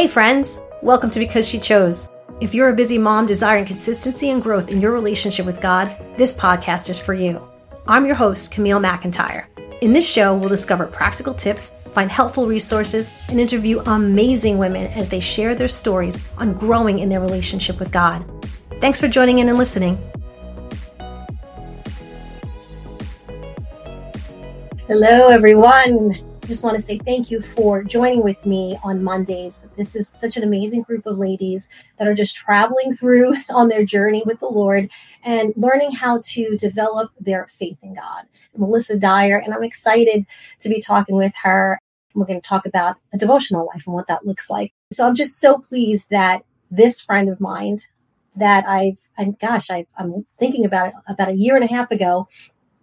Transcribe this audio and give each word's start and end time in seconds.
Hey, 0.00 0.06
friends! 0.06 0.62
Welcome 0.80 1.10
to 1.10 1.18
Because 1.18 1.46
She 1.46 1.58
Chose. 1.58 2.08
If 2.40 2.54
you're 2.54 2.70
a 2.70 2.74
busy 2.74 2.96
mom 2.96 3.26
desiring 3.26 3.66
consistency 3.66 4.30
and 4.30 4.42
growth 4.42 4.70
in 4.70 4.80
your 4.80 4.92
relationship 4.92 5.44
with 5.44 5.60
God, 5.60 5.94
this 6.16 6.34
podcast 6.34 6.88
is 6.88 6.98
for 6.98 7.12
you. 7.12 7.46
I'm 7.86 8.06
your 8.06 8.14
host, 8.14 8.50
Camille 8.50 8.80
McIntyre. 8.80 9.44
In 9.82 9.92
this 9.92 10.08
show, 10.08 10.34
we'll 10.34 10.48
discover 10.48 10.86
practical 10.86 11.34
tips, 11.34 11.72
find 11.92 12.10
helpful 12.10 12.46
resources, 12.46 13.10
and 13.28 13.38
interview 13.38 13.80
amazing 13.80 14.56
women 14.56 14.86
as 14.92 15.10
they 15.10 15.20
share 15.20 15.54
their 15.54 15.68
stories 15.68 16.18
on 16.38 16.54
growing 16.54 17.00
in 17.00 17.10
their 17.10 17.20
relationship 17.20 17.78
with 17.78 17.92
God. 17.92 18.24
Thanks 18.80 18.98
for 18.98 19.06
joining 19.06 19.40
in 19.40 19.50
and 19.50 19.58
listening. 19.58 19.98
Hello, 24.88 25.28
everyone 25.28 26.29
just 26.50 26.64
want 26.64 26.74
to 26.74 26.82
say 26.82 26.98
thank 26.98 27.30
you 27.30 27.40
for 27.40 27.84
joining 27.84 28.24
with 28.24 28.44
me 28.44 28.76
on 28.82 29.04
Mondays. 29.04 29.64
This 29.76 29.94
is 29.94 30.08
such 30.08 30.36
an 30.36 30.42
amazing 30.42 30.82
group 30.82 31.06
of 31.06 31.16
ladies 31.16 31.68
that 31.96 32.08
are 32.08 32.14
just 32.14 32.34
traveling 32.34 32.92
through 32.92 33.36
on 33.50 33.68
their 33.68 33.84
journey 33.84 34.24
with 34.26 34.40
the 34.40 34.48
Lord 34.48 34.90
and 35.22 35.52
learning 35.54 35.92
how 35.92 36.20
to 36.24 36.56
develop 36.56 37.12
their 37.20 37.46
faith 37.46 37.78
in 37.84 37.94
God. 37.94 38.24
Melissa 38.56 38.98
Dyer, 38.98 39.36
and 39.36 39.54
I'm 39.54 39.62
excited 39.62 40.26
to 40.58 40.68
be 40.68 40.80
talking 40.80 41.14
with 41.14 41.32
her. 41.44 41.78
We're 42.16 42.26
going 42.26 42.40
to 42.40 42.48
talk 42.48 42.66
about 42.66 42.96
a 43.14 43.18
devotional 43.18 43.68
life 43.72 43.84
and 43.86 43.94
what 43.94 44.08
that 44.08 44.26
looks 44.26 44.50
like. 44.50 44.72
So 44.90 45.06
I'm 45.06 45.14
just 45.14 45.38
so 45.38 45.58
pleased 45.58 46.10
that 46.10 46.42
this 46.68 47.00
friend 47.00 47.28
of 47.28 47.40
mine 47.40 47.78
that 48.34 48.68
I've, 48.68 48.98
and 49.16 49.38
gosh, 49.38 49.70
I, 49.70 49.86
I'm 49.96 50.26
thinking 50.36 50.64
about 50.64 50.88
it 50.88 50.94
about 51.06 51.28
a 51.28 51.36
year 51.36 51.54
and 51.54 51.64
a 51.64 51.72
half 51.72 51.92
ago. 51.92 52.26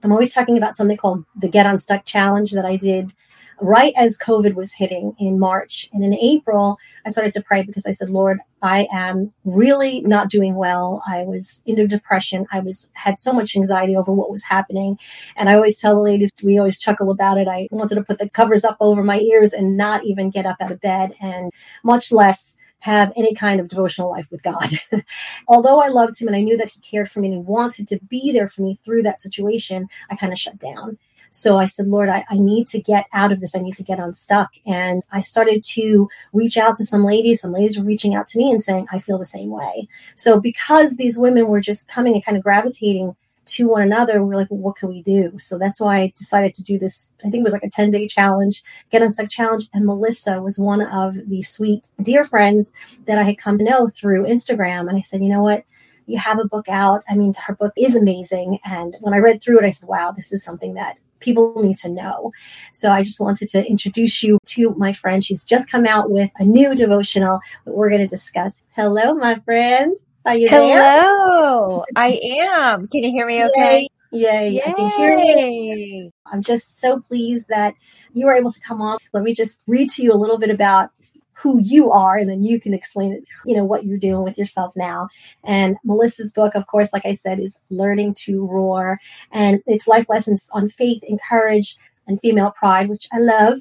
I'm 0.05 0.13
always 0.13 0.33
talking 0.33 0.57
about 0.57 0.77
something 0.77 0.95
called 0.95 1.25
the 1.35 1.49
Get 1.49 1.65
Unstuck 1.65 2.05
Challenge 2.05 2.53
that 2.53 2.63
I 2.63 2.77
did 2.77 3.13
right 3.59 3.93
as 3.95 4.17
COVID 4.17 4.55
was 4.55 4.73
hitting 4.73 5.15
in 5.19 5.39
March. 5.39 5.89
And 5.93 6.03
in 6.03 6.13
April, 6.13 6.77
I 7.05 7.09
started 7.09 7.33
to 7.33 7.41
pray 7.41 7.63
because 7.63 7.85
I 7.85 7.91
said, 7.91 8.09
Lord, 8.09 8.39
I 8.61 8.87
am 8.93 9.33
really 9.45 10.01
not 10.01 10.29
doing 10.29 10.55
well. 10.55 11.03
I 11.07 11.23
was 11.23 11.61
into 11.65 11.87
depression. 11.87 12.45
I 12.51 12.59
was 12.59 12.89
had 12.93 13.19
so 13.19 13.33
much 13.33 13.55
anxiety 13.55 13.95
over 13.95 14.11
what 14.11 14.31
was 14.31 14.43
happening. 14.43 14.97
And 15.35 15.49
I 15.49 15.55
always 15.55 15.79
tell 15.79 15.95
the 15.95 16.01
ladies, 16.01 16.31
we 16.43 16.57
always 16.57 16.79
chuckle 16.79 17.11
about 17.11 17.37
it. 17.37 17.47
I 17.47 17.67
wanted 17.71 17.95
to 17.95 18.03
put 18.03 18.19
the 18.19 18.29
covers 18.29 18.63
up 18.63 18.77
over 18.79 19.03
my 19.03 19.19
ears 19.19 19.53
and 19.53 19.77
not 19.77 20.03
even 20.03 20.29
get 20.29 20.45
up 20.45 20.57
out 20.61 20.71
of 20.71 20.81
bed 20.81 21.13
and 21.21 21.51
much 21.83 22.11
less 22.11 22.55
have 22.79 23.11
any 23.15 23.33
kind 23.33 23.59
of 23.59 23.67
devotional 23.67 24.09
life 24.09 24.27
with 24.29 24.43
God. 24.43 24.69
Although 25.47 25.81
I 25.81 25.87
loved 25.87 26.21
him 26.21 26.27
and 26.27 26.35
I 26.35 26.41
knew 26.41 26.57
that 26.57 26.69
he 26.69 26.79
cared 26.81 27.09
for 27.09 27.19
me 27.19 27.31
and 27.31 27.45
wanted 27.45 27.87
to 27.87 27.99
be 28.07 28.31
there 28.31 28.47
for 28.47 28.61
me 28.61 28.77
through 28.83 29.03
that 29.03 29.21
situation, 29.21 29.87
I 30.11 30.15
kind 30.15 30.31
of 30.31 30.39
shut 30.39 30.59
down. 30.59 30.97
So 31.31 31.57
I 31.57 31.65
said, 31.65 31.87
Lord, 31.87 32.09
I, 32.09 32.23
I 32.29 32.37
need 32.37 32.67
to 32.69 32.81
get 32.81 33.05
out 33.13 33.31
of 33.31 33.39
this. 33.39 33.55
I 33.55 33.59
need 33.59 33.75
to 33.77 33.83
get 33.83 33.99
unstuck. 33.99 34.51
And 34.65 35.03
I 35.11 35.21
started 35.21 35.63
to 35.63 36.09
reach 36.33 36.57
out 36.57 36.75
to 36.77 36.83
some 36.83 37.03
ladies. 37.03 37.41
Some 37.41 37.53
ladies 37.53 37.77
were 37.77 37.85
reaching 37.85 38.15
out 38.15 38.27
to 38.27 38.37
me 38.37 38.49
and 38.49 38.61
saying, 38.61 38.87
I 38.91 38.99
feel 38.99 39.17
the 39.17 39.25
same 39.25 39.49
way. 39.49 39.87
So 40.15 40.39
because 40.39 40.97
these 40.97 41.17
women 41.17 41.47
were 41.47 41.61
just 41.61 41.87
coming 41.87 42.13
and 42.13 42.25
kind 42.25 42.37
of 42.37 42.43
gravitating 42.43 43.15
to 43.47 43.67
one 43.67 43.81
another, 43.81 44.23
we 44.23 44.35
are 44.35 44.37
like, 44.37 44.51
well, 44.51 44.59
what 44.59 44.75
can 44.75 44.89
we 44.89 45.01
do? 45.01 45.37
So 45.39 45.57
that's 45.57 45.79
why 45.79 45.99
I 45.99 46.13
decided 46.15 46.53
to 46.55 46.63
do 46.63 46.77
this. 46.77 47.13
I 47.25 47.29
think 47.29 47.41
it 47.41 47.43
was 47.43 47.53
like 47.53 47.63
a 47.63 47.69
10 47.69 47.91
day 47.91 48.07
challenge, 48.07 48.63
get 48.89 49.01
unstuck 49.01 49.29
challenge. 49.29 49.69
And 49.73 49.85
Melissa 49.85 50.41
was 50.41 50.59
one 50.59 50.81
of 50.81 51.15
the 51.29 51.41
sweet, 51.41 51.89
dear 52.01 52.25
friends 52.25 52.73
that 53.05 53.17
I 53.17 53.23
had 53.23 53.37
come 53.37 53.57
to 53.57 53.63
know 53.63 53.87
through 53.87 54.25
Instagram. 54.25 54.89
And 54.89 54.97
I 54.97 55.01
said, 55.01 55.21
you 55.21 55.29
know 55.29 55.43
what? 55.43 55.63
You 56.05 56.17
have 56.17 56.39
a 56.39 56.47
book 56.47 56.69
out. 56.69 57.03
I 57.09 57.15
mean, 57.15 57.33
her 57.45 57.55
book 57.55 57.73
is 57.77 57.95
amazing. 57.95 58.59
And 58.65 58.95
when 59.01 59.13
I 59.13 59.17
read 59.17 59.41
through 59.41 59.59
it, 59.59 59.65
I 59.65 59.71
said, 59.71 59.89
wow, 59.89 60.11
this 60.11 60.31
is 60.31 60.43
something 60.43 60.73
that 60.75 60.97
people 61.19 61.53
need 61.63 61.77
to 61.77 61.89
know. 61.89 62.31
So 62.73 62.91
I 62.91 63.03
just 63.03 63.19
wanted 63.19 63.49
to 63.49 63.65
introduce 63.65 64.23
you 64.23 64.39
to 64.45 64.73
my 64.77 64.93
friend. 64.93 65.23
She's 65.23 65.43
just 65.43 65.71
come 65.71 65.85
out 65.85 66.09
with 66.09 66.29
a 66.37 66.43
new 66.43 66.75
devotional 66.75 67.39
that 67.65 67.73
we're 67.73 67.89
going 67.89 68.01
to 68.01 68.07
discuss. 68.07 68.59
Hello, 68.75 69.13
my 69.15 69.35
friend. 69.39 69.95
Are 70.25 70.35
you 70.35 70.49
Hello, 70.49 70.67
there? 70.67 71.01
Hello, 71.01 71.83
I 71.95 72.19
am. 72.53 72.87
Can 72.87 73.03
you 73.03 73.11
hear 73.11 73.25
me 73.25 73.45
okay? 73.45 73.87
Yay. 74.11 74.49
Yay. 74.49 74.61
I 74.65 74.71
can 74.71 74.89
hear 74.97 75.47
you. 75.47 76.11
I'm 76.25 76.41
just 76.41 76.79
so 76.79 76.99
pleased 76.99 77.47
that 77.49 77.73
you 78.13 78.25
were 78.25 78.33
able 78.33 78.51
to 78.51 78.59
come 78.59 78.81
on. 78.81 78.97
Let 79.13 79.23
me 79.23 79.33
just 79.33 79.63
read 79.67 79.89
to 79.91 80.03
you 80.03 80.11
a 80.11 80.15
little 80.15 80.37
bit 80.37 80.49
about 80.49 80.89
who 81.37 81.59
you 81.61 81.91
are 81.91 82.17
and 82.17 82.29
then 82.29 82.43
you 82.43 82.59
can 82.59 82.73
explain 82.73 83.13
it 83.13 83.23
you 83.45 83.55
know 83.55 83.63
what 83.63 83.85
you're 83.85 83.97
doing 83.97 84.23
with 84.23 84.37
yourself 84.37 84.73
now 84.75 85.07
and 85.43 85.77
melissa's 85.83 86.31
book 86.31 86.55
of 86.55 86.65
course 86.67 86.91
like 86.93 87.05
i 87.05 87.13
said 87.13 87.39
is 87.39 87.57
learning 87.69 88.13
to 88.13 88.45
roar 88.47 88.99
and 89.31 89.61
it's 89.65 89.87
life 89.87 90.07
lessons 90.09 90.41
on 90.51 90.67
faith 90.67 91.03
and 91.07 91.19
courage 91.27 91.77
and 92.07 92.19
female 92.21 92.51
pride 92.51 92.89
which 92.89 93.07
i 93.11 93.19
love 93.19 93.59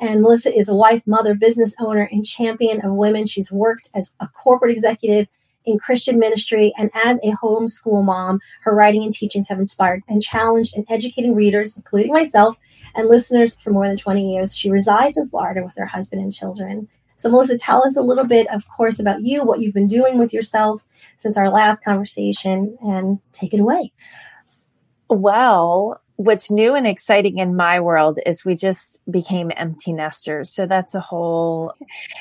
and 0.00 0.22
melissa 0.22 0.54
is 0.56 0.68
a 0.68 0.74
wife 0.74 1.02
mother 1.06 1.34
business 1.34 1.74
owner 1.80 2.08
and 2.10 2.24
champion 2.24 2.84
of 2.84 2.92
women 2.92 3.26
she's 3.26 3.52
worked 3.52 3.90
as 3.94 4.14
a 4.20 4.28
corporate 4.28 4.72
executive 4.72 5.26
in 5.64 5.78
Christian 5.78 6.18
ministry 6.18 6.72
and 6.78 6.90
as 6.94 7.18
a 7.22 7.32
homeschool 7.32 8.02
mom, 8.02 8.40
her 8.62 8.74
writing 8.74 9.04
and 9.04 9.12
teachings 9.12 9.48
have 9.48 9.58
inspired 9.58 10.02
and 10.08 10.22
challenged 10.22 10.74
and 10.74 10.86
educating 10.88 11.34
readers, 11.34 11.76
including 11.76 12.10
myself 12.10 12.56
and 12.94 13.06
listeners, 13.06 13.58
for 13.58 13.70
more 13.70 13.86
than 13.86 13.98
20 13.98 14.34
years. 14.34 14.56
She 14.56 14.70
resides 14.70 15.18
in 15.18 15.28
Florida 15.28 15.62
with 15.62 15.76
her 15.76 15.84
husband 15.84 16.22
and 16.22 16.32
children. 16.32 16.88
So, 17.18 17.28
Melissa, 17.30 17.58
tell 17.58 17.84
us 17.84 17.96
a 17.96 18.02
little 18.02 18.24
bit, 18.24 18.46
of 18.52 18.66
course, 18.68 18.98
about 18.98 19.22
you, 19.22 19.44
what 19.44 19.60
you've 19.60 19.74
been 19.74 19.88
doing 19.88 20.18
with 20.18 20.32
yourself 20.32 20.84
since 21.16 21.36
our 21.36 21.50
last 21.50 21.84
conversation, 21.84 22.78
and 22.80 23.18
take 23.32 23.52
it 23.52 23.60
away. 23.60 23.92
Well, 25.10 26.00
what's 26.16 26.50
new 26.50 26.74
and 26.74 26.86
exciting 26.86 27.38
in 27.38 27.54
my 27.54 27.80
world 27.80 28.18
is 28.26 28.44
we 28.44 28.54
just 28.54 29.00
became 29.10 29.52
empty 29.56 29.92
nesters. 29.92 30.50
So 30.50 30.66
that's 30.66 30.94
a 30.94 31.00
whole 31.00 31.74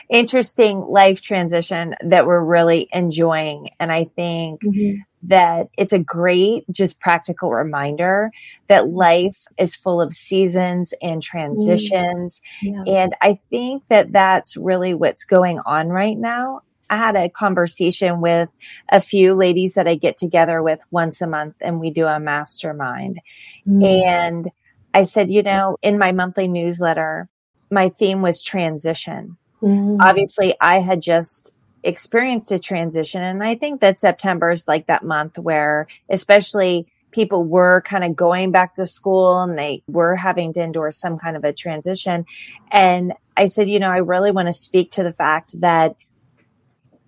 interesting 0.10 0.82
life 0.82 1.22
transition 1.22 1.96
that 2.02 2.26
we're 2.26 2.44
really 2.44 2.88
enjoying. 2.94 3.70
And 3.80 3.92
I 3.92 4.06
think 4.16 4.62
mm-hmm 4.62 5.02
that 5.24 5.68
it's 5.78 5.94
a 5.94 6.00
great, 6.00 6.66
just 6.72 7.00
practical 7.00 7.52
reminder 7.52 8.32
that 8.68 8.90
life 8.90 9.46
is 9.58 9.76
full 9.76 10.02
of 10.02 10.14
seasons 10.14 10.94
and 11.02 11.22
transitions. 11.22 12.42
Mm, 12.64 12.86
yeah. 12.86 13.04
And 13.04 13.16
I 13.22 13.40
think 13.50 13.84
that 13.90 14.14
that's 14.14 14.56
really 14.56 14.94
what's 14.94 15.26
going 15.26 15.60
on 15.66 15.90
right 15.90 16.18
now. 16.18 16.62
I 16.90 16.98
had 16.98 17.16
a 17.16 17.30
conversation 17.30 18.22
with 18.22 18.50
a 18.90 19.02
few 19.02 19.34
ladies 19.34 19.74
that 19.74 19.88
I 19.88 19.96
get 19.96 20.18
together 20.18 20.64
with 20.64 20.80
once 20.92 21.22
a 21.22 21.28
month 21.28 21.56
and 21.60 21.80
we 21.80 21.90
do 21.90 22.06
a 22.06 22.20
mastermind. 22.20 23.20
Mm. 23.68 24.06
And 24.06 24.52
I 24.94 25.04
said, 25.04 25.30
you 25.30 25.44
know, 25.44 25.78
in 25.82 25.98
my 25.98 26.12
monthly 26.12 26.48
newsletter, 26.48 27.28
my 27.70 27.90
theme 27.90 28.22
was 28.22 28.42
transition. 28.42 29.38
Mm. 29.62 29.98
Obviously, 30.00 30.56
I 30.62 30.80
had 30.80 31.02
just 31.02 31.52
experienced 31.88 32.52
a 32.52 32.60
transition. 32.60 33.24
And 33.24 33.42
I 33.42 33.56
think 33.56 33.80
that 33.80 33.98
September 33.98 34.52
is 34.52 34.68
like 34.68 34.88
that 34.88 35.04
month 35.04 35.40
where, 35.40 35.88
especially 36.10 36.88
people 37.12 37.46
were 37.46 37.82
kind 37.82 38.04
of 38.04 38.16
going 38.16 38.52
back 38.52 38.76
to 38.76 38.86
school 38.86 39.40
and 39.40 39.58
they 39.58 39.82
were 39.88 40.16
having 40.16 40.52
to 40.54 40.62
endure 40.62 40.92
some 40.92 41.18
kind 41.18 41.38
of 41.38 41.46
a 41.46 41.54
transition. 41.54 42.26
And 42.70 43.14
I 43.38 43.48
said, 43.48 43.70
you 43.70 43.80
know, 43.80 43.90
I 43.90 44.00
really 44.00 44.32
want 44.32 44.50
to 44.50 44.54
speak 44.54 44.92
to 44.92 45.04
the 45.04 45.14
fact 45.14 45.60
that 45.62 45.96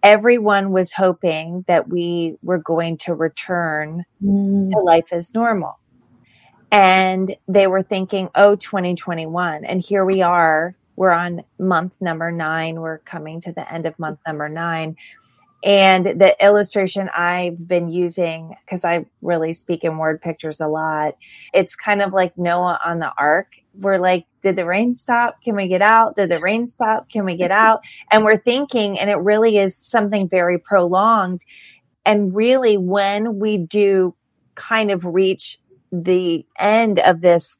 everyone 0.02 0.72
was 0.72 0.94
hoping 0.94 1.66
that 1.68 1.90
we 1.90 2.38
were 2.42 2.58
going 2.58 2.96
to 3.00 3.14
return 3.14 4.06
mm. 4.24 4.72
to 4.72 4.80
life 4.80 5.12
as 5.12 5.34
normal. 5.34 5.78
And 6.72 7.36
they 7.50 7.68
were 7.68 7.82
thinking, 7.82 8.30
oh, 8.34 8.56
2021. 8.56 9.66
And 9.66 9.82
here 9.82 10.06
we 10.06 10.22
are 10.22 10.76
we're 11.00 11.12
on 11.12 11.46
month 11.58 11.96
number 12.02 12.30
nine. 12.30 12.82
We're 12.82 12.98
coming 12.98 13.40
to 13.42 13.54
the 13.54 13.74
end 13.74 13.86
of 13.86 13.98
month 13.98 14.20
number 14.28 14.50
nine. 14.50 14.98
And 15.64 16.06
the 16.06 16.36
illustration 16.44 17.10
I've 17.16 17.66
been 17.66 17.88
using, 17.88 18.54
because 18.66 18.84
I 18.84 19.06
really 19.22 19.54
speak 19.54 19.86
in 19.86 19.98
word 19.98 20.22
pictures 20.22 20.60
a 20.60 20.68
lot, 20.68 21.16
it's 21.54 21.78
kind 21.78 22.02
of 22.02 22.12
like 22.12 22.38
Noah 22.38 22.82
on 22.86 23.00
the 23.00 23.14
ark. 23.18 23.62
We're 23.76 23.98
like, 23.98 24.26
did 24.44 24.58
the 24.58 24.66
rain 24.66 24.94
stop? 24.94 25.36
Can 25.42 25.56
we 25.56 25.70
get 25.70 25.82
out? 25.82 26.18
Did 26.18 26.32
the 26.32 26.40
rain 26.40 26.68
stop? 26.68 27.04
Can 27.10 27.24
we 27.24 27.36
get 27.36 27.52
out? 27.52 27.80
And 28.12 28.26
we're 28.26 28.36
thinking, 28.36 29.00
and 29.00 29.10
it 29.10 29.16
really 29.16 29.56
is 29.56 29.78
something 29.78 30.28
very 30.28 30.58
prolonged. 30.58 31.46
And 32.06 32.36
really, 32.36 32.76
when 32.78 33.40
we 33.40 33.58
do 33.58 34.16
kind 34.56 34.92
of 34.92 35.06
reach 35.06 35.60
the 35.94 36.46
end 36.58 37.00
of 37.00 37.22
this 37.22 37.58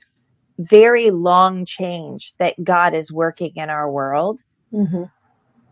very 0.60 1.10
long 1.10 1.66
change 1.66 2.34
that 2.38 2.62
God 2.62 2.94
is 2.94 3.12
working 3.12 3.54
in 3.56 3.70
our 3.70 3.90
world. 3.90 4.42
Mm-hmm. 4.74 5.04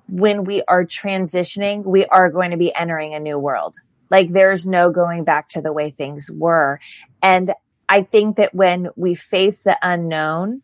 When 0.08 0.46
we 0.46 0.64
are 0.64 0.86
transitioning, 0.86 1.84
we 1.84 2.06
are 2.06 2.30
going 2.30 2.52
to 2.52 2.58
be 2.58 2.74
entering 2.74 3.14
a 3.14 3.20
new 3.20 3.38
world. 3.38 3.76
Like 4.10 4.32
there's 4.32 4.66
no 4.66 4.90
going 4.90 5.26
back 5.26 5.50
to 5.50 5.62
the 5.62 5.74
way 5.74 5.90
things 5.90 6.32
were. 6.34 6.80
And 7.22 7.54
I 7.90 8.04
think 8.04 8.38
that 8.38 8.56
when 8.56 8.88
we 8.96 9.14
face 9.14 9.62
the 9.62 9.78
unknown 9.84 10.62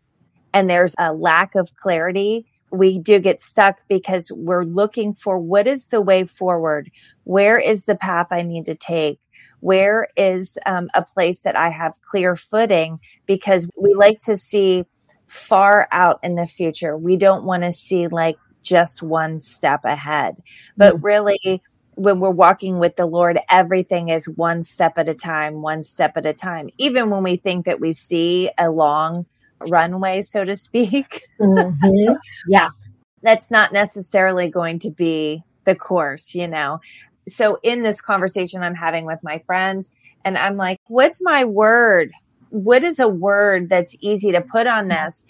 and 0.54 0.70
there's 0.70 0.96
a 0.98 1.12
lack 1.12 1.56
of 1.56 1.76
clarity, 1.76 2.46
we 2.72 3.00
do 3.00 3.20
get 3.20 3.42
stuck 3.42 3.82
because 3.90 4.32
we're 4.34 4.64
looking 4.64 5.14
for 5.14 5.38
what 5.38 5.68
is 5.68 5.88
the 5.88 6.02
way 6.02 6.24
forward? 6.24 6.90
Where 7.26 7.60
is 7.60 7.86
the 7.86 7.96
path 7.96 8.28
I 8.32 8.42
need 8.42 8.66
to 8.66 8.76
take? 8.76 9.20
Where 9.64 10.10
is 10.18 10.58
um, 10.66 10.90
a 10.94 11.02
place 11.02 11.44
that 11.44 11.58
I 11.58 11.70
have 11.70 11.94
clear 12.02 12.36
footing? 12.36 13.00
Because 13.26 13.70
we 13.82 13.94
like 13.94 14.20
to 14.26 14.36
see 14.36 14.84
far 15.26 15.88
out 15.90 16.20
in 16.22 16.36
the 16.36 16.46
future. 16.46 16.98
We 16.98 17.16
don't 17.16 17.46
want 17.46 17.64
to 17.64 17.72
see 17.72 18.10
like 18.10 18.36
just 18.62 19.02
one 19.02 19.40
step 19.40 19.86
ahead. 19.86 20.36
But 20.76 20.96
mm-hmm. 20.96 21.06
really, 21.06 21.64
when 21.96 22.20
we're 22.20 22.32
walking 22.32 22.78
with 22.78 22.98
the 22.98 23.06
Lord, 23.06 23.40
everything 23.50 24.10
is 24.10 24.28
one 24.28 24.64
step 24.64 24.98
at 24.98 25.08
a 25.08 25.14
time, 25.14 25.62
one 25.62 25.84
step 25.84 26.18
at 26.18 26.26
a 26.26 26.34
time. 26.34 26.70
Even 26.78 27.10
when 27.10 27.24
we 27.24 27.38
think 27.38 27.66
that 27.66 27.80
we 27.80 27.94
see 27.94 28.52
a 28.58 28.70
long 28.70 29.26
runway, 29.70 30.24
so 30.24 30.44
to 30.44 30.58
speak. 30.58 31.22
Mm-hmm. 31.40 32.16
Yeah. 32.50 32.68
That's 33.22 33.50
not 33.50 33.72
necessarily 33.72 34.50
going 34.50 34.80
to 34.80 34.92
be 34.92 35.44
the 35.64 35.76
course, 35.76 36.36
you 36.36 36.50
know? 36.50 36.82
So 37.28 37.60
in 37.64 37.84
this 37.84 38.02
conversation 38.02 38.64
I'm 38.64 38.76
having 38.76 39.06
with 39.06 39.20
my 39.24 39.40
friends, 39.46 39.92
and 40.26 40.38
I'm 40.38 40.58
like, 40.58 40.80
what's 40.88 41.22
my 41.24 41.44
word? 41.44 42.12
What 42.50 42.84
is 42.84 43.00
a 43.00 43.08
word 43.08 43.70
that's 43.70 43.96
easy 44.00 44.32
to 44.32 44.42
put 44.42 44.68
on 44.68 44.88
this? 44.88 45.26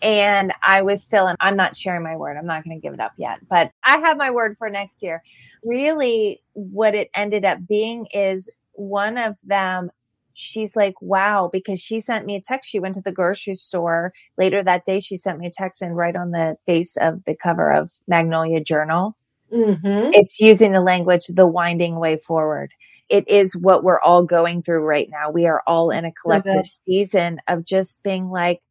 And 0.00 0.52
I 0.62 0.82
was 0.82 1.04
still, 1.04 1.28
and 1.28 1.36
I'm 1.40 1.56
not 1.56 1.76
sharing 1.76 2.02
my 2.02 2.16
word. 2.16 2.36
I'm 2.36 2.46
not 2.46 2.64
going 2.64 2.76
to 2.76 2.82
give 2.82 2.92
it 2.92 3.00
up 3.00 3.12
yet, 3.16 3.38
but 3.48 3.70
I 3.84 3.98
have 3.98 4.16
my 4.16 4.32
word 4.32 4.56
for 4.58 4.68
next 4.68 5.02
year. 5.02 5.22
Really, 5.64 6.42
what 6.54 6.94
it 6.94 7.08
ended 7.14 7.44
up 7.44 7.58
being 7.68 8.06
is 8.12 8.50
one 8.72 9.16
of 9.16 9.36
them 9.44 9.90
she's 10.34 10.76
like, 10.76 10.94
wow, 11.00 11.48
because 11.52 11.80
she 11.80 12.00
sent 12.00 12.26
me 12.26 12.36
a 12.36 12.40
text. 12.40 12.70
She 12.70 12.78
went 12.78 12.94
to 12.96 13.02
the 13.02 13.12
grocery 13.12 13.54
store 13.54 14.12
later 14.38 14.62
that 14.62 14.84
day. 14.84 15.00
She 15.00 15.16
sent 15.16 15.38
me 15.38 15.46
a 15.46 15.50
text 15.50 15.82
and 15.82 15.96
right 15.96 16.16
on 16.16 16.30
the 16.30 16.56
face 16.66 16.96
of 16.96 17.24
the 17.24 17.34
cover 17.34 17.70
of 17.70 17.90
Magnolia 18.06 18.62
Journal, 18.62 19.16
mm-hmm. 19.52 20.12
it's 20.14 20.40
using 20.40 20.72
the 20.72 20.80
language, 20.80 21.26
the 21.28 21.46
winding 21.46 21.98
way 21.98 22.16
forward. 22.16 22.72
It 23.08 23.28
is 23.28 23.56
what 23.56 23.84
we're 23.84 24.00
all 24.00 24.22
going 24.22 24.62
through 24.62 24.84
right 24.84 25.08
now. 25.10 25.30
We 25.30 25.46
are 25.46 25.62
all 25.66 25.90
in 25.90 26.04
a 26.04 26.12
collective 26.22 26.66
so 26.66 26.80
season 26.86 27.40
of 27.48 27.64
just 27.64 28.02
being 28.02 28.30
like, 28.30 28.62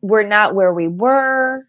we're 0.00 0.26
not 0.26 0.54
where 0.54 0.72
we 0.72 0.88
were. 0.88 1.66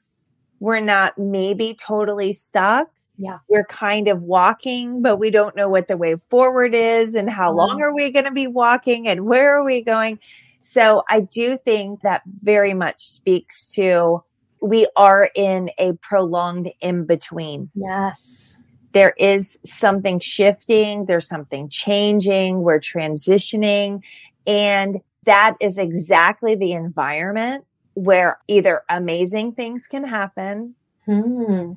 We're 0.60 0.80
not 0.80 1.18
maybe 1.18 1.74
totally 1.74 2.34
stuck. 2.34 2.88
Yeah. 3.18 3.40
We're 3.50 3.66
kind 3.66 4.08
of 4.08 4.24
walking, 4.24 5.02
but 5.02 5.18
we 5.18 5.30
don't 5.30 5.56
know 5.56 5.70
what 5.70 5.88
the 5.88 5.98
way 5.98 6.16
forward 6.16 6.74
is 6.74 7.16
and 7.16 7.30
how 7.30 7.54
long 7.54 7.82
are 7.82 7.94
we 7.94 8.12
going 8.12 8.26
to 8.26 8.32
be 8.32 8.48
walking 8.48 9.08
and 9.08 9.26
where 9.26 9.58
are 9.58 9.64
we 9.64 9.84
going? 9.84 10.20
So 10.62 11.04
I 11.10 11.20
do 11.20 11.58
think 11.58 12.02
that 12.02 12.24
very 12.42 12.74
much 12.74 13.02
speaks 13.02 13.68
to 13.74 14.24
we 14.64 14.88
are 14.96 15.30
in 15.36 15.70
a 15.78 15.94
prolonged 15.94 16.72
in 16.80 17.06
between. 17.06 17.70
Yes. 17.76 18.58
There 18.94 19.14
is 19.18 19.60
something 19.66 20.20
shifting. 20.20 21.06
There's 21.06 21.28
something 21.28 21.68
changing. 21.68 22.62
We're 22.62 22.80
transitioning. 22.80 24.04
And 24.48 25.02
that 25.26 25.56
is 25.60 25.78
exactly 25.78 26.56
the 26.56 26.72
environment 26.72 27.66
where 27.96 28.40
either 28.48 28.84
amazing 28.90 29.54
things 29.54 29.88
can 29.88 30.06
happen 30.06 30.76
hmm. 31.06 31.74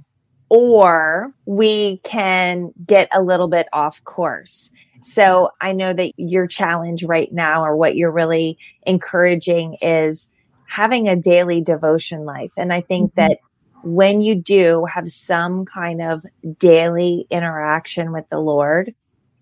or 0.49 1.33
we 1.44 1.99
can 1.99 2.73
get 2.87 3.09
a 3.12 3.23
little 3.23 3.49
bit 3.49 3.67
off 3.73 4.03
course. 4.05 4.71
So 5.03 5.50
I 5.61 5.73
know 5.73 5.93
that 5.93 6.12
your 6.17 6.47
challenge 6.47 7.05
right 7.05 7.33
now 7.33 7.65
or 7.65 7.77
what 7.77 7.97
you're 7.97 8.12
really 8.12 8.59
encouraging 8.87 9.77
is 9.83 10.29
having 10.67 11.09
a 11.09 11.17
daily 11.17 11.61
devotion 11.61 12.25
life. 12.25 12.53
And 12.57 12.73
I 12.73 12.81
think 12.81 13.13
mm-hmm. 13.13 13.29
that 13.29 13.39
when 13.83 14.21
you 14.21 14.35
do 14.35 14.87
have 14.93 15.09
some 15.09 15.65
kind 15.65 16.03
of 16.03 16.25
daily 16.59 17.27
interaction 17.31 18.13
with 18.13 18.29
the 18.31 18.41
Lord, 18.41 18.95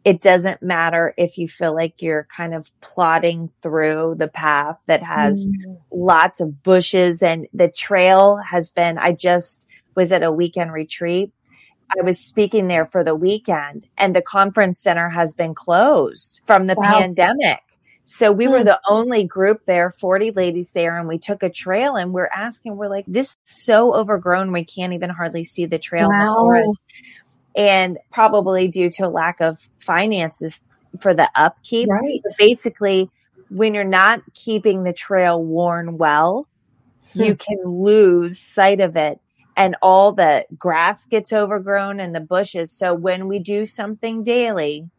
it 0.05 0.21
doesn't 0.21 0.63
matter 0.63 1.15
if 1.17 1.39
you 1.39 1.49
feel 1.49 1.75
like 1.75 2.03
you're 2.03 2.25
kind 2.25 2.55
of 2.55 2.71
plodding 2.83 3.49
through 3.63 4.17
the 4.19 4.29
path 4.29 4.77
that 4.87 5.03
has 5.03 5.47
mm. 5.47 5.79
lots 5.91 6.43
of 6.43 6.63
bushes 6.63 7.23
and 7.23 7.47
the 7.55 7.71
trail 7.71 8.37
has 8.37 8.71
been, 8.71 8.99
I 8.99 9.13
just 9.13 9.67
was 9.97 10.13
at 10.13 10.23
a 10.23 10.31
weekend 10.31 10.73
retreat. 10.73 11.33
I 11.99 12.03
was 12.03 12.19
speaking 12.19 12.69
there 12.69 12.85
for 12.85 13.03
the 13.03 13.15
weekend 13.15 13.87
and 13.97 14.15
the 14.15 14.23
conference 14.23 14.79
center 14.79 15.09
has 15.09 15.33
been 15.33 15.55
closed 15.55 16.43
from 16.45 16.67
the 16.67 16.75
wow. 16.75 16.99
pandemic. 16.99 17.61
So 18.05 18.31
we 18.31 18.47
were 18.47 18.61
hmm. 18.61 18.67
the 18.67 18.81
only 18.89 19.25
group 19.25 19.65
there, 19.67 19.91
40 19.91 20.33
ladies 20.33 20.73
there, 20.73 20.99
and 20.99 21.09
we 21.09 21.19
took 21.19 21.43
a 21.43 21.51
trail 21.51 21.97
and 21.97 22.13
we're 22.13 22.31
asking, 22.35 22.77
we're 22.77 22.89
like, 22.89 23.07
this 23.09 23.31
is 23.31 23.37
so 23.45 23.95
overgrown. 23.95 24.53
We 24.53 24.65
can't 24.65 24.93
even 24.93 25.11
hardly 25.11 25.45
see 25.45 25.65
the 25.65 25.79
trail 25.79 26.11
wow 26.11 26.63
and 27.57 27.99
probably 28.11 28.69
due 28.69 28.91
to 28.91 29.07
a 29.07 29.09
lack 29.09 29.41
of 29.41 29.69
finances 29.79 30.65
for 31.01 31.15
the 31.15 31.31
upkeep. 31.35 31.89
Right. 31.89 32.21
basically, 32.39 33.11
when 33.49 33.75
you're 33.75 33.85
not 33.85 34.21
keeping 34.35 34.83
the 34.83 34.93
trail 34.93 35.43
worn 35.43 35.97
well, 35.97 36.47
hmm. 37.15 37.23
you 37.23 37.35
can 37.35 37.59
lose 37.65 38.39
sight 38.39 38.81
of 38.81 38.97
it 38.97 39.19
and 39.57 39.77
all 39.81 40.13
the 40.13 40.45
grass 40.59 41.07
gets 41.07 41.33
overgrown 41.33 42.01
and 42.01 42.15
the 42.15 42.21
bushes. 42.21 42.71
So 42.73 42.93
when 42.93 43.29
we 43.29 43.39
do 43.39 43.65
something 43.65 44.25
daily, 44.25 44.91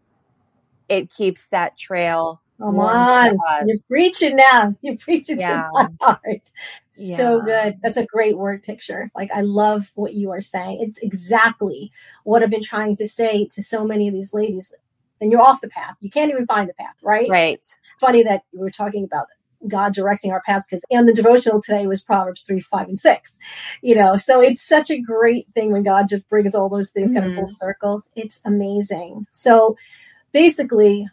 it 0.88 1.12
keeps 1.12 1.50
that 1.50 1.78
trail 1.78 2.42
Come 2.60 2.80
on, 2.80 3.38
you're 3.68 3.78
preaching 3.88 4.38
now. 4.38 4.76
You're 4.82 4.96
preaching 4.96 5.40
yeah. 5.40 5.64
to 5.64 5.70
my 5.74 5.90
heart. 6.02 6.52
So 6.92 7.38
yeah. 7.38 7.42
good. 7.46 7.80
That's 7.82 7.98
a 7.98 8.06
great 8.06 8.38
word 8.38 8.64
picture. 8.64 9.12
Like 9.14 9.30
I 9.32 9.42
love 9.42 9.92
what 9.96 10.14
you 10.14 10.32
are 10.32 10.42
saying. 10.42 10.80
It's 10.82 11.02
exactly 11.02 11.92
what 12.24 12.44
I've 12.44 12.50
been 12.50 12.64
trying 12.64 12.96
to 12.98 13.08
say 13.08 13.46
to 13.52 13.62
so 13.62 13.86
many 13.86 14.08
of 14.08 14.14
these 14.14 14.34
ladies. 14.34 14.74
Then 15.20 15.32
you're 15.32 15.42
off 15.42 15.62
the 15.62 15.68
path. 15.68 15.96
You 16.00 16.10
can't 16.10 16.32
even 16.32 16.46
find 16.46 16.70
the 16.70 16.74
path, 16.74 16.96
right? 17.04 17.30
Right. 17.30 17.66
Funny 18.00 18.24
that 18.24 18.44
we 18.54 18.60
were 18.60 18.72
talking 18.72 19.04
about 19.04 19.28
God 19.68 19.94
directing 19.94 20.32
our 20.32 20.42
paths 20.46 20.68
because 20.68 20.86
and 20.90 21.08
the 21.08 21.14
devotional 21.14 21.62
today 21.62 21.88
was 21.88 22.04
Proverbs 22.04 22.42
three, 22.42 22.62
five, 22.62 22.88
and 22.88 23.00
six. 23.00 23.38
You 23.82 23.96
know, 23.96 24.16
so 24.16 24.42
it's 24.42 24.62
such 24.62 24.90
a 24.90 25.00
great 25.00 25.48
thing 25.48 25.72
when 25.72 25.84
God 25.84 26.08
just 26.08 26.30
brings 26.30 26.56
all 26.56 26.70
those 26.70 26.92
things 26.92 27.10
mm-hmm. 27.10 27.20
kind 27.20 27.32
of 27.32 27.36
full 27.36 27.46
mm-hmm. 27.46 27.52
circle. 27.52 28.04
It's 28.16 28.42
amazing. 28.46 29.28
So 29.32 29.76
basically 30.32 31.10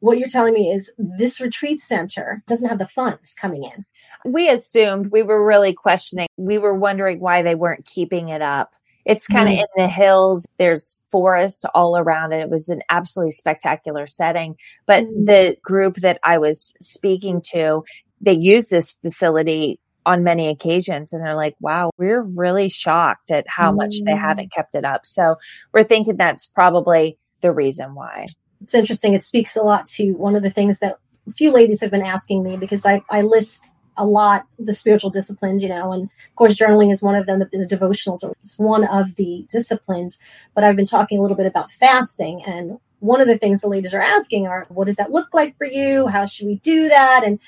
what 0.00 0.18
you're 0.18 0.28
telling 0.28 0.54
me 0.54 0.70
is 0.70 0.92
this 0.98 1.40
retreat 1.40 1.80
center 1.80 2.42
doesn't 2.46 2.68
have 2.68 2.78
the 2.78 2.88
funds 2.88 3.34
coming 3.34 3.64
in. 3.64 3.84
We 4.30 4.50
assumed 4.50 5.12
we 5.12 5.22
were 5.22 5.44
really 5.44 5.72
questioning. 5.72 6.26
We 6.36 6.58
were 6.58 6.74
wondering 6.74 7.20
why 7.20 7.42
they 7.42 7.54
weren't 7.54 7.84
keeping 7.84 8.30
it 8.30 8.42
up. 8.42 8.74
It's 9.06 9.26
kind 9.26 9.48
of 9.48 9.54
mm. 9.54 9.58
in 9.58 9.66
the 9.76 9.88
hills. 9.88 10.46
There's 10.58 11.02
forest 11.10 11.64
all 11.74 11.96
around 11.96 12.32
it. 12.32 12.40
It 12.40 12.50
was 12.50 12.68
an 12.68 12.82
absolutely 12.90 13.32
spectacular 13.32 14.06
setting. 14.06 14.56
But 14.86 15.04
mm. 15.04 15.26
the 15.26 15.56
group 15.62 15.96
that 15.96 16.18
I 16.22 16.38
was 16.38 16.74
speaking 16.82 17.40
to, 17.52 17.84
they 18.20 18.34
use 18.34 18.68
this 18.68 18.92
facility 19.00 19.80
on 20.06 20.24
many 20.24 20.48
occasions 20.48 21.12
and 21.12 21.24
they're 21.24 21.34
like, 21.34 21.56
wow, 21.60 21.90
we're 21.98 22.22
really 22.22 22.68
shocked 22.68 23.30
at 23.30 23.46
how 23.48 23.72
mm. 23.72 23.78
much 23.78 23.96
they 24.04 24.12
mm. 24.12 24.20
haven't 24.20 24.52
kept 24.52 24.74
it 24.74 24.84
up. 24.84 25.06
So 25.06 25.36
we're 25.72 25.84
thinking 25.84 26.16
that's 26.16 26.46
probably 26.46 27.18
the 27.40 27.52
reason 27.52 27.94
why 27.94 28.26
it's 28.62 28.74
interesting. 28.74 29.14
It 29.14 29.22
speaks 29.22 29.56
a 29.56 29.62
lot 29.62 29.86
to 29.86 30.12
one 30.12 30.34
of 30.34 30.42
the 30.42 30.50
things 30.50 30.78
that 30.80 30.98
a 31.28 31.32
few 31.32 31.52
ladies 31.52 31.80
have 31.80 31.90
been 31.90 32.02
asking 32.02 32.42
me 32.42 32.56
because 32.56 32.84
I, 32.86 33.02
I 33.10 33.22
list 33.22 33.74
a 33.96 34.06
lot 34.06 34.46
the 34.58 34.72
spiritual 34.72 35.10
disciplines, 35.10 35.62
you 35.62 35.68
know, 35.68 35.92
and 35.92 36.04
of 36.04 36.36
course 36.36 36.56
journaling 36.56 36.90
is 36.90 37.02
one 37.02 37.14
of 37.14 37.26
them. 37.26 37.38
The, 37.38 37.48
the 37.52 37.66
devotionals 37.66 38.24
are 38.24 38.32
it's 38.40 38.58
one 38.58 38.86
of 38.86 39.16
the 39.16 39.46
disciplines. 39.50 40.18
But 40.54 40.64
I've 40.64 40.76
been 40.76 40.86
talking 40.86 41.18
a 41.18 41.22
little 41.22 41.36
bit 41.36 41.46
about 41.46 41.70
fasting, 41.70 42.42
and 42.46 42.78
one 43.00 43.20
of 43.20 43.26
the 43.26 43.38
things 43.38 43.60
the 43.60 43.68
ladies 43.68 43.94
are 43.94 44.00
asking 44.00 44.46
are, 44.46 44.66
what 44.68 44.86
does 44.86 44.96
that 44.96 45.10
look 45.10 45.32
like 45.34 45.56
for 45.58 45.66
you? 45.66 46.06
How 46.06 46.26
should 46.26 46.46
we 46.46 46.56
do 46.56 46.88
that? 46.88 47.22
And 47.24 47.38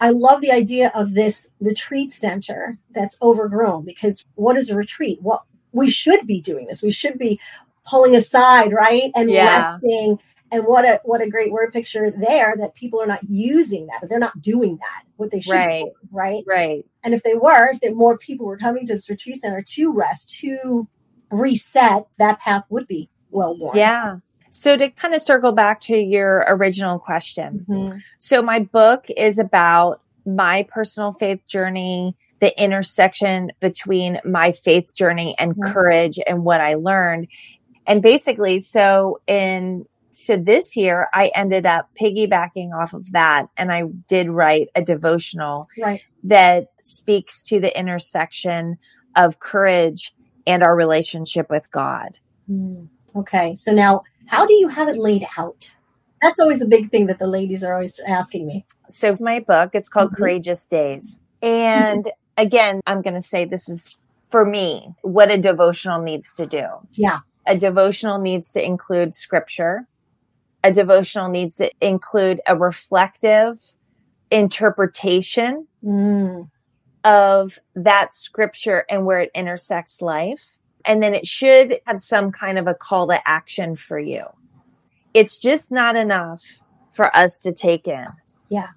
I 0.00 0.10
love 0.10 0.40
the 0.40 0.50
idea 0.50 0.90
of 0.94 1.14
this 1.14 1.50
retreat 1.60 2.12
center 2.12 2.78
that's 2.90 3.18
overgrown 3.22 3.84
because 3.84 4.24
what 4.34 4.56
is 4.56 4.68
a 4.68 4.76
retreat? 4.76 5.18
Well, 5.22 5.46
we 5.72 5.90
should 5.90 6.26
be 6.26 6.40
doing 6.40 6.66
this. 6.66 6.82
We 6.82 6.90
should 6.90 7.18
be 7.18 7.40
pulling 7.86 8.16
aside, 8.16 8.72
right? 8.72 9.10
And 9.14 9.30
yeah. 9.30 9.70
resting 9.70 10.18
and 10.52 10.64
what 10.64 10.84
a 10.84 11.00
what 11.04 11.22
a 11.22 11.28
great 11.28 11.50
word 11.50 11.72
picture 11.72 12.10
there 12.10 12.54
that 12.58 12.74
people 12.74 13.00
are 13.00 13.06
not 13.06 13.20
using 13.28 13.86
that, 13.86 14.00
but 14.00 14.10
they're 14.10 14.18
not 14.18 14.40
doing 14.40 14.78
that 14.80 15.04
what 15.16 15.30
they 15.30 15.40
should, 15.40 15.52
right? 15.52 15.84
Do, 15.84 15.92
right, 16.12 16.44
right. 16.46 16.86
And 17.02 17.14
if 17.14 17.22
they 17.22 17.34
were, 17.34 17.70
if 17.70 17.80
there 17.80 17.94
more 17.94 18.18
people 18.18 18.46
were 18.46 18.58
coming 18.58 18.86
to 18.86 18.92
this 18.92 19.08
retreat 19.08 19.40
center 19.40 19.62
to 19.62 19.92
rest, 19.92 20.38
to 20.40 20.86
reset, 21.30 22.06
that 22.18 22.40
path 22.40 22.66
would 22.68 22.86
be 22.86 23.08
well 23.30 23.56
worn. 23.56 23.76
Yeah. 23.76 24.18
So 24.50 24.76
to 24.76 24.90
kind 24.90 25.14
of 25.14 25.22
circle 25.22 25.52
back 25.52 25.80
to 25.82 25.96
your 25.96 26.44
original 26.46 26.98
question, 26.98 27.64
mm-hmm. 27.66 27.98
so 28.18 28.42
my 28.42 28.58
book 28.58 29.06
is 29.16 29.38
about 29.38 30.02
my 30.26 30.66
personal 30.70 31.14
faith 31.14 31.46
journey, 31.46 32.14
the 32.40 32.62
intersection 32.62 33.52
between 33.60 34.20
my 34.24 34.52
faith 34.52 34.94
journey 34.94 35.34
and 35.38 35.52
mm-hmm. 35.52 35.72
courage 35.72 36.18
and 36.26 36.44
what 36.44 36.60
I 36.60 36.74
learned. 36.74 37.28
And 37.86 38.02
basically, 38.02 38.58
so 38.58 39.22
in 39.26 39.86
so 40.12 40.36
this 40.36 40.76
year 40.76 41.08
I 41.14 41.30
ended 41.34 41.66
up 41.66 41.88
piggybacking 42.00 42.72
off 42.72 42.92
of 42.92 43.12
that 43.12 43.46
and 43.56 43.72
I 43.72 43.84
did 44.08 44.28
write 44.28 44.68
a 44.74 44.82
devotional 44.82 45.68
right. 45.80 46.02
that 46.24 46.68
speaks 46.82 47.42
to 47.44 47.58
the 47.60 47.76
intersection 47.76 48.78
of 49.16 49.40
courage 49.40 50.14
and 50.46 50.62
our 50.62 50.76
relationship 50.76 51.48
with 51.48 51.70
God. 51.70 52.18
Mm, 52.50 52.88
okay. 53.16 53.54
So 53.54 53.72
now 53.72 54.02
how 54.26 54.46
do 54.46 54.54
you 54.54 54.68
have 54.68 54.88
it 54.88 54.98
laid 54.98 55.26
out? 55.38 55.74
That's 56.20 56.38
always 56.38 56.62
a 56.62 56.68
big 56.68 56.90
thing 56.90 57.06
that 57.06 57.18
the 57.18 57.26
ladies 57.26 57.64
are 57.64 57.72
always 57.72 57.98
asking 58.06 58.46
me. 58.46 58.64
So 58.88 59.16
my 59.18 59.40
book, 59.40 59.70
it's 59.72 59.88
called 59.88 60.08
mm-hmm. 60.08 60.16
Courageous 60.16 60.66
Days. 60.66 61.18
And 61.40 62.04
mm-hmm. 62.04 62.46
again, 62.46 62.80
I'm 62.86 63.02
going 63.02 63.14
to 63.14 63.22
say 63.22 63.44
this 63.44 63.68
is 63.68 64.02
for 64.32 64.44
me, 64.46 64.94
what 65.02 65.30
a 65.30 65.38
devotional 65.38 66.00
needs 66.00 66.34
to 66.36 66.46
do. 66.46 66.66
Yeah. 66.92 67.20
A 67.46 67.56
devotional 67.56 68.18
needs 68.18 68.52
to 68.52 68.64
include 68.64 69.14
scripture. 69.14 69.86
A 70.64 70.72
devotional 70.72 71.28
needs 71.28 71.56
to 71.56 71.70
include 71.80 72.40
a 72.46 72.56
reflective 72.56 73.58
interpretation 74.30 75.66
Mm. 75.84 76.48
of 77.04 77.58
that 77.74 78.14
scripture 78.14 78.84
and 78.88 79.04
where 79.04 79.20
it 79.20 79.30
intersects 79.34 80.00
life. 80.00 80.56
And 80.84 81.02
then 81.02 81.14
it 81.14 81.26
should 81.26 81.80
have 81.86 81.98
some 81.98 82.30
kind 82.30 82.58
of 82.58 82.66
a 82.68 82.74
call 82.74 83.08
to 83.08 83.28
action 83.28 83.74
for 83.74 83.98
you. 83.98 84.24
It's 85.12 85.38
just 85.38 85.70
not 85.70 85.96
enough 85.96 86.60
for 86.92 87.14
us 87.16 87.38
to 87.40 87.52
take 87.52 87.88
in. 87.88 88.06
Yeah. 88.48 88.68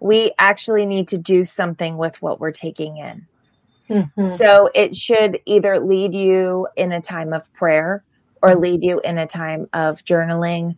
We 0.00 0.32
actually 0.38 0.84
need 0.84 1.08
to 1.08 1.18
do 1.18 1.44
something 1.44 1.96
with 1.96 2.20
what 2.20 2.40
we're 2.40 2.50
taking 2.52 2.98
in. 2.98 3.26
Mhm. 3.88 4.28
So 4.28 4.70
it 4.74 4.94
should 4.96 5.40
either 5.46 5.78
lead 5.78 6.14
you 6.14 6.68
in 6.76 6.92
a 6.92 7.00
time 7.00 7.32
of 7.32 7.52
prayer 7.54 8.04
or 8.42 8.54
lead 8.54 8.84
you 8.84 9.00
in 9.00 9.18
a 9.18 9.26
time 9.26 9.68
of 9.72 10.04
journaling 10.04 10.76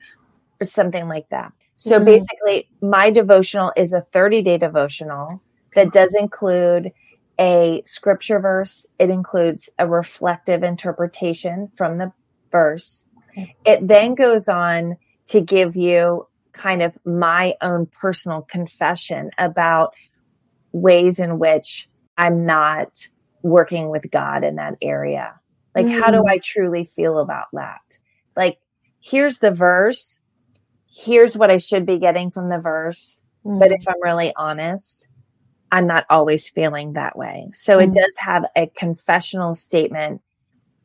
or 0.60 0.64
something 0.64 1.08
like 1.08 1.28
that. 1.30 1.52
So 1.76 2.00
Mhm. 2.00 2.04
basically, 2.06 2.68
my 2.80 3.10
devotional 3.10 3.72
is 3.76 3.92
a 3.92 4.02
30 4.12 4.42
day 4.42 4.58
devotional 4.58 5.42
that 5.74 5.92
does 5.92 6.14
include 6.14 6.92
a 7.38 7.82
scripture 7.84 8.38
verse. 8.40 8.86
It 8.98 9.10
includes 9.10 9.68
a 9.78 9.86
reflective 9.86 10.62
interpretation 10.62 11.70
from 11.76 11.98
the 11.98 12.12
verse. 12.50 13.04
Okay. 13.30 13.54
It 13.64 13.86
then 13.86 14.14
goes 14.14 14.48
on 14.48 14.96
to 15.26 15.40
give 15.40 15.76
you 15.76 16.26
kind 16.52 16.82
of 16.82 16.96
my 17.04 17.54
own 17.60 17.86
personal 17.86 18.42
confession 18.42 19.30
about 19.38 19.92
ways 20.72 21.18
in 21.18 21.38
which 21.38 21.88
I'm 22.16 22.46
not 22.46 23.08
working 23.42 23.90
with 23.90 24.10
God 24.10 24.44
in 24.44 24.56
that 24.56 24.76
area. 24.80 25.38
Like, 25.74 25.88
how 25.90 26.10
do 26.10 26.22
Mm. 26.22 26.30
I 26.30 26.38
truly 26.38 26.84
feel 26.84 27.18
about 27.18 27.46
that? 27.52 27.82
Like, 28.34 28.58
here's 29.00 29.38
the 29.40 29.50
verse. 29.50 30.20
Here's 31.04 31.36
what 31.36 31.50
I 31.50 31.58
should 31.58 31.84
be 31.84 31.98
getting 31.98 32.30
from 32.30 32.48
the 32.48 32.58
verse. 32.58 33.20
But 33.44 33.70
Mm. 33.70 33.74
if 33.74 33.88
I'm 33.88 34.02
really 34.02 34.32
honest, 34.36 35.06
I'm 35.70 35.86
not 35.86 36.06
always 36.08 36.50
feeling 36.50 36.94
that 36.94 37.16
way. 37.18 37.48
So 37.52 37.78
it 37.78 37.90
Mm. 37.90 37.94
does 37.94 38.16
have 38.18 38.46
a 38.56 38.66
confessional 38.68 39.54
statement. 39.54 40.22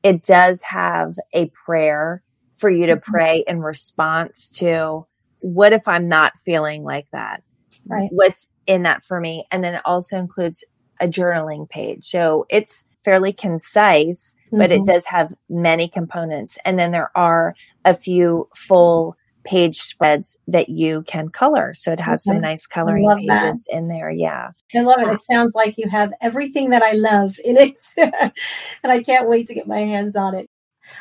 It 0.03 0.24
does 0.24 0.63
have 0.63 1.15
a 1.34 1.50
prayer 1.65 2.24
for 2.56 2.70
you 2.70 2.88
to 2.88 2.98
Mhm. 2.98 3.03
pray 3.03 3.44
in 3.48 3.62
response 3.62 4.50
to 4.51 5.06
what 5.39 5.74
if 5.74 5.88
I'm 5.88 6.08
not 6.08 6.38
feeling 6.38 6.84
like 6.84 7.08
that? 7.12 7.41
Right. 7.88 8.10
What's 8.12 8.48
in 8.68 8.84
that 8.84 9.03
for 9.03 9.20
me? 9.20 9.48
And 9.51 9.63
then 9.63 9.75
it 9.75 9.82
also 9.86 10.20
includes 10.20 10.63
a 11.00 11.08
journaling 11.08 11.68
page. 11.70 12.03
So 12.06 12.46
it's 12.50 12.84
fairly 13.03 13.34
concise, 13.34 14.36
but 14.51 14.72
it 14.72 14.82
Mhm. 14.82 14.86
does 14.86 15.06
have 15.08 15.34
many 15.50 15.88
components. 15.88 16.60
And 16.65 16.80
then 16.80 16.91
there 16.91 17.12
are 17.15 17.56
a 17.86 17.96
few 17.96 18.50
full 18.56 19.15
page 19.43 19.75
spreads 19.75 20.38
that 20.48 20.69
you 20.69 21.03
can 21.03 21.29
color. 21.29 21.74
So 21.74 21.91
it 21.91 22.00
has 22.00 22.24
some 22.24 22.41
nice 22.41 22.67
coloring 22.67 23.05
love 23.05 23.19
that. 23.27 23.41
pages 23.41 23.67
in 23.69 23.88
there. 23.88 24.12
Yeah. 24.12 24.51
I 24.75 24.81
love 24.81 25.00
it. 25.00 25.07
Uh, 25.07 25.13
it 25.13 25.21
sounds 25.21 25.55
like 25.55 25.77
you 25.77 25.89
have 25.89 26.13
everything 26.21 26.69
that 26.71 26.83
I 26.83 26.91
love 26.91 27.36
in 27.43 27.57
it. 27.57 27.83
and 28.83 28.91
I 28.91 29.01
can't 29.03 29.29
wait 29.29 29.48
to 29.48 29.53
get 29.53 29.67
my 29.67 29.79
hands 29.79 30.15
on 30.15 30.36
it. 30.36 30.50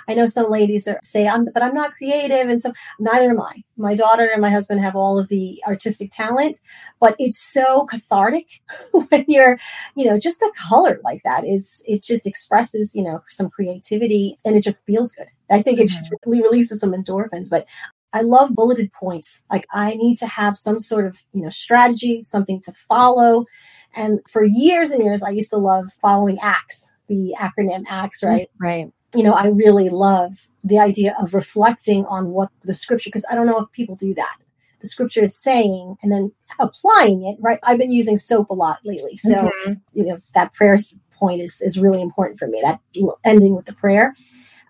I 0.09 0.15
know 0.15 0.27
some 0.27 0.51
ladies 0.51 0.87
are, 0.89 0.99
say, 1.03 1.29
I'm, 1.29 1.47
but 1.53 1.63
I'm 1.63 1.75
not 1.75 1.93
creative. 1.93 2.49
And 2.49 2.61
so 2.61 2.73
neither 2.99 3.31
am 3.31 3.41
I. 3.41 3.63
My 3.77 3.95
daughter 3.95 4.29
and 4.31 4.43
my 4.43 4.51
husband 4.51 4.81
have 4.81 4.97
all 4.97 5.19
of 5.19 5.29
the 5.29 5.61
artistic 5.67 6.11
talent, 6.13 6.61
but 7.01 7.17
it's 7.19 7.39
so 7.39 7.87
cathartic 7.87 8.61
when 8.93 9.25
you're, 9.29 9.59
you 9.97 10.07
know, 10.07 10.19
just 10.19 10.43
a 10.43 10.53
color 10.69 11.01
like 11.05 11.23
that 11.25 11.47
is, 11.47 11.83
it 11.87 12.03
just 12.03 12.27
expresses, 12.27 12.95
you 12.95 13.03
know, 13.03 13.21
some 13.31 13.51
creativity 13.51 14.37
and 14.45 14.57
it 14.57 14.63
just 14.63 14.85
feels 14.85 15.13
good. 15.13 15.29
I 15.51 15.63
think 15.63 15.81
it 15.81 15.89
just 15.89 16.11
mm-hmm. 16.11 16.31
really 16.31 16.43
releases 16.43 16.81
some 16.81 16.93
endorphins, 16.93 17.51
but 17.51 17.67
I 18.13 18.23
love 18.23 18.55
bulleted 18.55 18.93
points. 18.93 19.43
Like 19.51 19.67
I 19.73 19.95
need 19.95 20.17
to 20.19 20.27
have 20.27 20.57
some 20.57 20.81
sort 20.81 21.07
of, 21.07 21.19
you 21.33 21.43
know, 21.43 21.49
strategy, 21.49 22.25
something 22.25 22.61
to 22.63 22.73
follow. 22.89 23.47
And 23.95 24.21
for 24.29 24.45
years 24.45 24.91
and 24.91 25.03
years, 25.03 25.23
I 25.23 25.31
used 25.31 25.51
to 25.51 25.57
love 25.57 25.93
following 26.01 26.39
ACTS, 26.41 26.91
the 27.09 27.35
acronym 27.39 27.85
ACTS, 27.89 28.25
right? 28.25 28.51
Right. 28.59 28.93
You 29.15 29.25
know, 29.25 29.33
I 29.33 29.47
really 29.47 29.89
love 29.89 30.49
the 30.63 30.79
idea 30.79 31.17
of 31.21 31.35
reflecting 31.35 32.05
on 32.07 32.31
what 32.31 32.51
the 32.63 32.75
scripture, 32.75 33.09
because 33.09 33.27
I 33.31 33.35
don't 33.35 33.47
know 33.47 33.59
if 33.59 33.73
people 33.73 33.97
do 33.97 34.15
that. 34.15 34.37
The 34.81 34.87
scripture 34.87 35.23
is 35.23 35.37
saying 35.37 35.97
and 36.03 36.11
then 36.11 36.33
applying 36.59 37.25
it, 37.25 37.37
right? 37.41 37.59
I've 37.63 37.79
been 37.79 37.93
using 37.93 38.17
SOAP 38.17 38.51
a 38.51 38.55
lot 38.55 38.79
lately. 38.85 39.17
So, 39.17 39.51
Mhm. 39.67 39.81
you 39.93 40.07
know, 40.07 40.19
that 40.35 40.55
prayer 40.55 40.79
point 41.13 41.43
is, 41.43 41.61
is 41.61 41.79
really 41.79 42.01
important 42.01 42.39
for 42.39 42.47
me, 42.47 42.61
that 42.63 42.81
ending 43.25 43.55
with 43.55 43.67
the 43.67 43.75
prayer. 43.75 44.15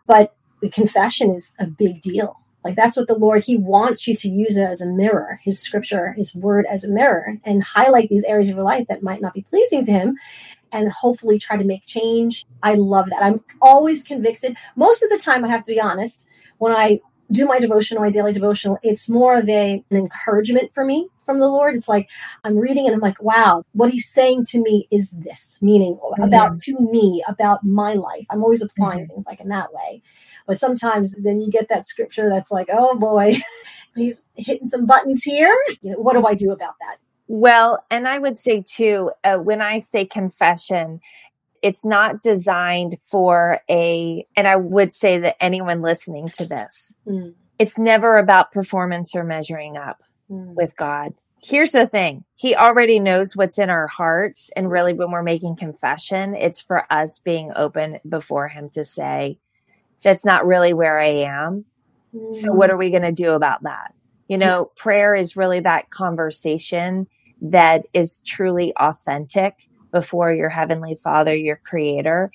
But 0.06 0.34
the 0.62 0.70
confession 0.70 1.30
is 1.30 1.54
a 1.58 1.66
big 1.66 2.00
deal. 2.00 2.39
Like 2.64 2.76
that's 2.76 2.96
what 2.96 3.08
the 3.08 3.14
Lord, 3.14 3.42
He 3.42 3.56
wants 3.56 4.06
you 4.06 4.14
to 4.16 4.30
use 4.30 4.56
it 4.56 4.64
as 4.64 4.80
a 4.80 4.86
mirror, 4.86 5.40
His 5.42 5.60
scripture, 5.60 6.12
His 6.12 6.34
word 6.34 6.66
as 6.70 6.84
a 6.84 6.90
mirror, 6.90 7.38
and 7.44 7.62
highlight 7.62 8.08
these 8.08 8.24
areas 8.24 8.48
of 8.48 8.56
your 8.56 8.64
life 8.64 8.86
that 8.88 9.02
might 9.02 9.22
not 9.22 9.34
be 9.34 9.42
pleasing 9.42 9.84
to 9.86 9.92
Him 9.92 10.18
and 10.72 10.90
hopefully 10.92 11.38
try 11.38 11.56
to 11.56 11.64
make 11.64 11.86
change. 11.86 12.46
I 12.62 12.74
love 12.74 13.10
that. 13.10 13.22
I'm 13.22 13.40
always 13.60 14.04
convicted. 14.04 14.56
Most 14.76 15.02
of 15.02 15.10
the 15.10 15.18
time, 15.18 15.44
I 15.44 15.48
have 15.48 15.62
to 15.64 15.72
be 15.72 15.80
honest, 15.80 16.26
when 16.58 16.72
I 16.72 17.00
do 17.32 17.46
my 17.46 17.58
devotional, 17.58 18.02
my 18.02 18.10
daily 18.10 18.32
devotional, 18.32 18.78
it's 18.82 19.08
more 19.08 19.38
of 19.38 19.48
a, 19.48 19.84
an 19.90 19.96
encouragement 19.96 20.72
for 20.74 20.84
me 20.84 21.08
from 21.30 21.38
the 21.38 21.48
Lord. 21.48 21.74
It's 21.76 21.88
like 21.88 22.10
I'm 22.42 22.56
reading 22.56 22.86
and 22.86 22.94
I'm 22.94 23.00
like, 23.00 23.22
wow, 23.22 23.62
what 23.72 23.90
he's 23.90 24.08
saying 24.08 24.44
to 24.46 24.60
me 24.60 24.88
is 24.90 25.10
this, 25.10 25.58
meaning 25.62 25.98
about 26.20 26.58
to 26.62 26.76
me, 26.80 27.22
about 27.28 27.64
my 27.64 27.94
life. 27.94 28.26
I'm 28.30 28.42
always 28.42 28.62
applying 28.62 29.06
things 29.06 29.26
like 29.26 29.40
in 29.40 29.48
that 29.48 29.72
way. 29.72 30.02
But 30.46 30.58
sometimes 30.58 31.14
then 31.16 31.40
you 31.40 31.50
get 31.50 31.68
that 31.68 31.86
scripture 31.86 32.28
that's 32.28 32.50
like, 32.50 32.68
oh 32.72 32.98
boy, 32.98 33.36
he's 33.96 34.24
hitting 34.36 34.66
some 34.66 34.86
buttons 34.86 35.22
here. 35.22 35.56
You 35.82 35.92
know, 35.92 35.98
what 35.98 36.14
do 36.14 36.26
I 36.26 36.34
do 36.34 36.50
about 36.50 36.74
that? 36.80 36.96
Well, 37.28 37.84
and 37.92 38.08
I 38.08 38.18
would 38.18 38.38
say 38.38 38.64
too, 38.66 39.12
uh, 39.22 39.36
when 39.36 39.62
I 39.62 39.78
say 39.78 40.04
confession, 40.04 41.00
it's 41.62 41.84
not 41.84 42.20
designed 42.20 42.98
for 42.98 43.60
a, 43.70 44.26
and 44.34 44.48
I 44.48 44.56
would 44.56 44.92
say 44.92 45.18
that 45.18 45.36
anyone 45.40 45.80
listening 45.80 46.30
to 46.30 46.46
this, 46.46 46.92
Mm, 47.06 47.34
it's 47.60 47.78
never 47.78 48.16
about 48.16 48.50
performance 48.50 49.14
or 49.14 49.22
measuring 49.22 49.76
up 49.76 50.02
mm, 50.30 50.54
with 50.54 50.74
God. 50.76 51.12
Here's 51.42 51.72
the 51.72 51.86
thing. 51.86 52.24
He 52.34 52.54
already 52.54 53.00
knows 53.00 53.34
what's 53.34 53.58
in 53.58 53.70
our 53.70 53.86
hearts. 53.86 54.50
And 54.54 54.70
really, 54.70 54.92
when 54.92 55.10
we're 55.10 55.22
making 55.22 55.56
confession, 55.56 56.34
it's 56.34 56.60
for 56.60 56.84
us 56.90 57.18
being 57.18 57.52
open 57.56 57.98
before 58.08 58.48
him 58.48 58.68
to 58.70 58.84
say, 58.84 59.38
that's 60.02 60.24
not 60.24 60.46
really 60.46 60.74
where 60.74 60.98
I 60.98 61.24
am. 61.24 61.64
So 62.12 62.48
mm-hmm. 62.48 62.56
what 62.56 62.70
are 62.70 62.76
we 62.76 62.90
going 62.90 63.02
to 63.02 63.12
do 63.12 63.30
about 63.30 63.62
that? 63.62 63.94
You 64.28 64.38
know, 64.38 64.66
prayer 64.76 65.14
is 65.14 65.36
really 65.36 65.60
that 65.60 65.90
conversation 65.90 67.06
that 67.42 67.86
is 67.92 68.20
truly 68.20 68.74
authentic 68.76 69.68
before 69.90 70.32
your 70.32 70.50
heavenly 70.50 70.94
father, 70.94 71.34
your 71.34 71.56
creator. 71.56 72.30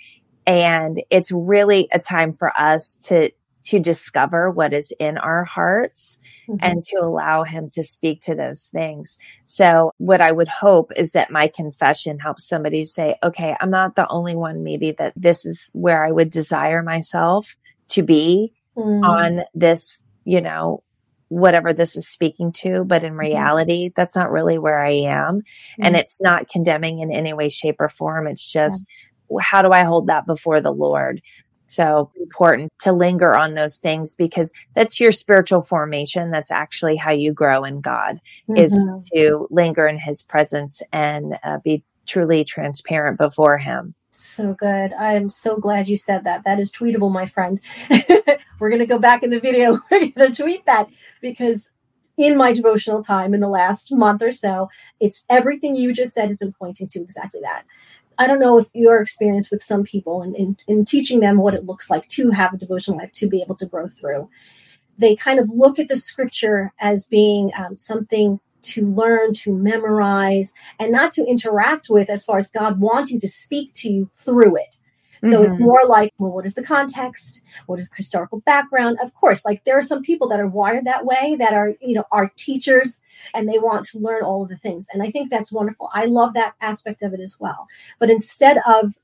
And 0.47 1.01
it's 1.09 1.31
really 1.31 1.87
a 1.91 1.99
time 1.99 2.33
for 2.33 2.51
us 2.57 2.95
to, 3.03 3.31
to 3.65 3.79
discover 3.79 4.49
what 4.51 4.73
is 4.73 4.93
in 4.99 5.17
our 5.17 5.43
hearts 5.43 6.17
Mhm. 6.49 6.57
and 6.61 6.83
to 6.83 6.97
allow 7.01 7.43
him 7.43 7.69
to 7.71 7.83
speak 7.83 8.21
to 8.21 8.35
those 8.35 8.65
things. 8.67 9.17
So 9.45 9.91
what 9.97 10.21
I 10.21 10.31
would 10.31 10.47
hope 10.47 10.91
is 10.95 11.11
that 11.13 11.31
my 11.31 11.47
confession 11.47 12.19
helps 12.19 12.47
somebody 12.47 12.83
say, 12.83 13.15
okay, 13.23 13.55
I'm 13.59 13.71
not 13.71 13.95
the 13.95 14.07
only 14.09 14.35
one 14.35 14.63
maybe 14.63 14.91
that 14.93 15.13
this 15.15 15.45
is 15.45 15.69
where 15.73 16.05
I 16.05 16.11
would 16.11 16.29
desire 16.29 16.83
myself 16.83 17.55
to 17.89 18.03
be 18.03 18.53
Mm, 18.77 19.03
on 19.03 19.41
this, 19.53 20.03
you 20.25 20.41
know, 20.41 20.83
whatever 21.29 21.73
this 21.73 21.95
is 21.95 22.07
speaking 22.07 22.51
to, 22.51 22.83
but 22.85 23.03
in 23.03 23.15
reality, 23.15 23.89
that's 23.95 24.15
not 24.15 24.31
really 24.31 24.57
where 24.57 24.79
I 24.83 24.91
am. 24.91 25.41
And 25.81 25.95
mm, 25.95 25.99
it's 25.99 26.21
not 26.21 26.49
condemning 26.49 26.99
in 26.99 27.11
any 27.11 27.33
way, 27.33 27.49
shape, 27.49 27.77
or 27.79 27.89
form. 27.89 28.27
It's 28.27 28.45
just, 28.45 28.85
how 29.41 29.61
do 29.61 29.71
I 29.71 29.83
hold 29.83 30.07
that 30.07 30.27
before 30.27 30.61
the 30.61 30.71
Lord? 30.71 31.21
So 31.67 32.11
important 32.19 32.71
to 32.79 32.91
linger 32.91 33.35
on 33.35 33.55
those 33.55 33.77
things 33.77 34.15
because 34.15 34.51
that's 34.75 34.99
your 34.99 35.11
spiritual 35.11 35.61
formation. 35.61 36.31
That's 36.31 36.51
actually 36.51 36.95
how 36.95 37.11
you 37.11 37.33
grow 37.33 37.63
in 37.63 37.81
God 37.81 38.21
is 38.55 38.85
mhm. 38.85 39.05
to 39.13 39.47
linger 39.49 39.87
in 39.87 39.97
his 39.97 40.21
presence 40.21 40.81
and 40.91 41.37
uh, 41.43 41.57
be 41.63 41.83
truly 42.05 42.43
transparent 42.43 43.17
before 43.17 43.57
him. 43.57 43.95
So 44.11 44.53
good. 44.53 44.93
I'm 44.93 45.29
so 45.29 45.57
glad 45.57 45.87
you 45.87 45.97
said 45.97 46.23
that. 46.23 46.45
That 46.45 46.59
is 46.59 46.71
tweetable, 46.71 47.11
my 47.11 47.25
friend. 47.25 47.59
We're 48.59 48.69
going 48.69 48.79
to 48.79 48.85
go 48.85 48.99
back 48.99 49.23
in 49.23 49.29
the 49.29 49.39
video. 49.39 49.79
We're 49.91 50.09
going 50.09 50.31
to 50.31 50.43
tweet 50.43 50.65
that 50.65 50.87
because 51.21 51.69
in 52.17 52.37
my 52.37 52.53
devotional 52.53 53.01
time 53.01 53.33
in 53.33 53.41
the 53.41 53.49
last 53.49 53.91
month 53.91 54.21
or 54.21 54.31
so, 54.31 54.69
it's 54.99 55.23
everything 55.29 55.75
you 55.75 55.93
just 55.93 56.13
said 56.13 56.27
has 56.27 56.37
been 56.37 56.53
pointing 56.53 56.87
to 56.87 57.01
exactly 57.01 57.41
that. 57.43 57.63
I 58.17 58.27
don't 58.27 58.39
know 58.39 58.57
if 58.57 58.67
your 58.73 59.01
experience 59.01 59.51
with 59.51 59.63
some 59.63 59.83
people 59.83 60.21
in, 60.21 60.35
in, 60.35 60.57
in 60.67 60.85
teaching 60.85 61.19
them 61.19 61.37
what 61.37 61.53
it 61.53 61.65
looks 61.65 61.89
like 61.89 62.07
to 62.09 62.31
have 62.31 62.53
a 62.53 62.57
devotional 62.57 62.97
life, 62.97 63.11
to 63.13 63.27
be 63.27 63.41
able 63.41 63.55
to 63.55 63.65
grow 63.65 63.87
through. 63.87 64.29
They 64.97 65.15
kind 65.15 65.39
of 65.39 65.49
look 65.49 65.79
at 65.79 65.89
the 65.89 65.97
scripture 65.97 66.73
as 66.79 67.07
being 67.07 67.51
um, 67.57 67.77
something 67.77 68.39
to 68.61 68.87
learn, 68.87 69.33
to 69.33 69.53
memorize, 69.53 70.53
and 70.79 70.91
not 70.91 71.11
to 71.13 71.25
interact 71.25 71.87
with 71.89 72.09
as 72.09 72.25
far 72.25 72.37
as 72.37 72.49
God 72.49 72.79
wanting 72.79 73.19
to 73.19 73.27
speak 73.27 73.73
to 73.75 73.89
you 73.89 74.09
through 74.17 74.55
it. 74.57 74.77
So 75.25 75.41
mm-hmm. 75.41 75.53
it's 75.53 75.61
more 75.61 75.81
like, 75.87 76.13
well, 76.17 76.31
what 76.31 76.45
is 76.45 76.55
the 76.55 76.63
context? 76.63 77.41
What 77.65 77.79
is 77.79 77.89
the 77.89 77.95
historical 77.95 78.39
background? 78.41 78.97
Of 79.01 79.13
course, 79.13 79.45
like 79.45 79.63
there 79.65 79.77
are 79.77 79.83
some 79.83 80.01
people 80.01 80.27
that 80.29 80.39
are 80.39 80.47
wired 80.47 80.85
that 80.85 81.05
way 81.05 81.35
that 81.39 81.53
are, 81.53 81.73
you 81.81 81.95
know, 81.95 82.05
are 82.11 82.31
teachers 82.35 82.99
and 83.33 83.49
they 83.49 83.59
want 83.59 83.85
to 83.87 83.99
learn 83.99 84.23
all 84.23 84.43
of 84.43 84.49
the 84.49 84.57
things. 84.57 84.87
And 84.93 85.01
I 85.01 85.11
think 85.11 85.29
that's 85.29 85.51
wonderful. 85.51 85.89
I 85.93 86.05
love 86.05 86.33
that 86.33 86.53
aspect 86.61 87.01
of 87.01 87.13
it 87.13 87.19
as 87.19 87.37
well. 87.39 87.67
But 87.99 88.09
instead 88.09 88.57
of, 88.67 88.97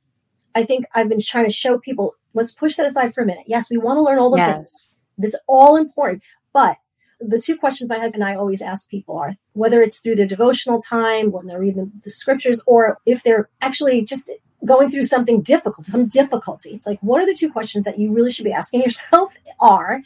I 0.54 0.64
think 0.64 0.86
I've 0.94 1.10
been 1.10 1.22
trying 1.22 1.46
to 1.46 1.52
show 1.52 1.78
people, 1.78 2.16
let's 2.34 2.54
push 2.54 2.76
that 2.76 2.86
aside 2.86 3.14
for 3.14 3.22
a 3.22 3.26
minute. 3.26 3.46
Yes, 3.48 3.70
we 3.72 3.78
want 3.78 3.98
to 3.98 4.04
learn 4.04 4.20
all 4.20 4.32
the 4.32 4.38
yes. 4.38 4.56
things. 4.56 4.98
That's 5.18 5.40
all 5.48 5.78
important. 5.78 6.24
But 6.54 6.78
the 7.20 7.40
two 7.40 7.56
questions 7.56 7.90
my 7.90 8.00
husband 8.00 8.24
and 8.24 8.32
I 8.32 8.36
always 8.36 8.62
ask 8.62 8.90
people 8.90 9.18
are 9.18 9.36
whether 9.54 9.82
it's 9.82 10.00
through 10.00 10.16
their 10.16 10.28
devotional 10.28 10.82
time, 10.82 11.32
when 11.32 11.46
they're 11.46 11.60
reading 11.60 11.92
the 12.04 12.10
scriptures, 12.10 12.64
or 12.66 13.00
if 13.06 13.24
they're 13.24 13.50
actually 13.62 14.04
just 14.04 14.30
going 14.66 14.92
through 14.92 15.04
something 15.04 15.42
difficult, 15.42 15.86
some 15.86 16.08
difficulty. 16.08 16.70
It's 16.72 16.88
like, 16.88 17.00
what 17.02 17.22
are 17.22 17.26
the 17.26 17.34
two 17.34 17.52
questions 17.52 17.86
that 17.86 18.00
you 18.00 18.12
really 18.12 18.32
should 18.32 18.46
be 18.46 18.54
asking 18.54 18.82
yourself 18.82 19.34
are, 19.60 20.02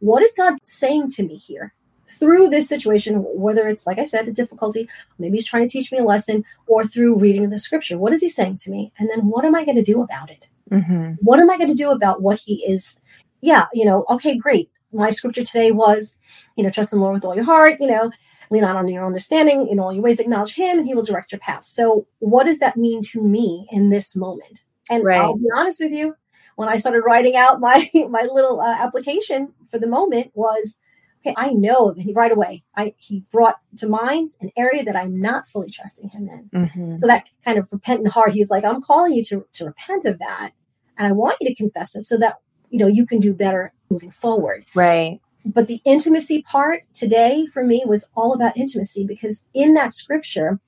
what 0.00 0.22
is 0.22 0.34
God 0.36 0.54
saying 0.62 1.10
to 1.10 1.22
me 1.22 1.36
here? 1.36 1.74
Through 2.18 2.48
this 2.48 2.68
situation, 2.68 3.16
whether 3.16 3.68
it's 3.68 3.86
like 3.86 3.98
I 3.98 4.06
said, 4.06 4.26
a 4.28 4.32
difficulty, 4.32 4.88
maybe 5.18 5.36
he's 5.36 5.46
trying 5.46 5.68
to 5.68 5.72
teach 5.72 5.92
me 5.92 5.98
a 5.98 6.04
lesson, 6.04 6.44
or 6.66 6.86
through 6.86 7.16
reading 7.16 7.48
the 7.50 7.58
scripture, 7.58 7.98
what 7.98 8.14
is 8.14 8.22
he 8.22 8.30
saying 8.30 8.56
to 8.58 8.70
me? 8.70 8.92
And 8.98 9.10
then 9.10 9.26
what 9.26 9.44
am 9.44 9.54
I 9.54 9.64
going 9.64 9.76
to 9.76 9.82
do 9.82 10.02
about 10.02 10.30
it? 10.30 10.48
Mm-hmm. 10.70 11.12
What 11.20 11.38
am 11.38 11.50
I 11.50 11.58
going 11.58 11.68
to 11.68 11.74
do 11.74 11.90
about 11.90 12.22
what 12.22 12.38
he 12.38 12.64
is? 12.66 12.96
Yeah, 13.42 13.66
you 13.74 13.84
know, 13.84 14.04
okay, 14.08 14.36
great. 14.36 14.70
My 14.92 15.10
scripture 15.10 15.44
today 15.44 15.70
was, 15.70 16.16
you 16.56 16.64
know, 16.64 16.70
trust 16.70 16.94
in 16.94 16.98
the 16.98 17.04
Lord 17.04 17.14
with 17.14 17.24
all 17.26 17.36
your 17.36 17.44
heart, 17.44 17.76
you 17.78 17.86
know, 17.86 18.10
lean 18.50 18.62
not 18.62 18.76
on 18.76 18.88
your 18.88 19.06
understanding 19.06 19.68
in 19.68 19.78
all 19.78 19.92
your 19.92 20.02
ways 20.02 20.20
acknowledge 20.20 20.54
him 20.54 20.78
and 20.78 20.86
he 20.86 20.94
will 20.94 21.04
direct 21.04 21.32
your 21.32 21.38
path. 21.38 21.64
So 21.64 22.06
what 22.18 22.44
does 22.44 22.58
that 22.60 22.76
mean 22.76 23.02
to 23.04 23.22
me 23.22 23.66
in 23.70 23.90
this 23.90 24.16
moment? 24.16 24.62
And 24.90 25.04
right. 25.04 25.20
i'll 25.20 25.36
be 25.36 25.48
honest 25.56 25.80
with 25.80 25.92
you 25.92 26.14
when 26.56 26.68
i 26.68 26.78
started 26.78 27.02
writing 27.02 27.36
out 27.36 27.60
my 27.60 27.88
my 28.08 28.22
little 28.22 28.60
uh, 28.60 28.76
application 28.78 29.52
for 29.70 29.78
the 29.78 29.86
moment 29.86 30.30
was 30.34 30.78
okay 31.20 31.34
i 31.36 31.52
know 31.52 31.92
that 31.92 32.02
he 32.02 32.12
right 32.14 32.32
away 32.32 32.64
i 32.74 32.94
he 32.96 33.22
brought 33.30 33.56
to 33.76 33.88
mind 33.88 34.30
an 34.40 34.50
area 34.56 34.82
that 34.82 34.96
i'm 34.96 35.20
not 35.20 35.46
fully 35.46 35.70
trusting 35.70 36.08
him 36.08 36.28
in. 36.28 36.48
Mm-hmm. 36.54 36.94
so 36.94 37.06
that 37.06 37.24
kind 37.44 37.58
of 37.58 37.70
repentant 37.70 38.08
heart 38.08 38.32
he's 38.32 38.50
like 38.50 38.64
i'm 38.64 38.82
calling 38.82 39.12
you 39.12 39.22
to 39.24 39.46
to 39.52 39.66
repent 39.66 40.04
of 40.06 40.18
that 40.20 40.52
and 40.96 41.06
i 41.06 41.12
want 41.12 41.36
you 41.40 41.48
to 41.48 41.54
confess 41.54 41.94
it 41.94 42.04
so 42.04 42.16
that 42.16 42.36
you 42.70 42.78
know 42.78 42.86
you 42.86 43.06
can 43.06 43.20
do 43.20 43.32
better 43.32 43.72
moving 43.90 44.10
forward. 44.10 44.64
Right 44.74 45.20
but 45.44 45.66
the 45.66 45.80
intimacy 45.84 46.42
part 46.42 46.82
today 46.94 47.46
for 47.46 47.64
me 47.64 47.82
was 47.86 48.08
all 48.14 48.32
about 48.32 48.56
intimacy 48.56 49.04
because 49.04 49.44
in 49.54 49.74
that 49.74 49.92
scripture, 49.92 50.58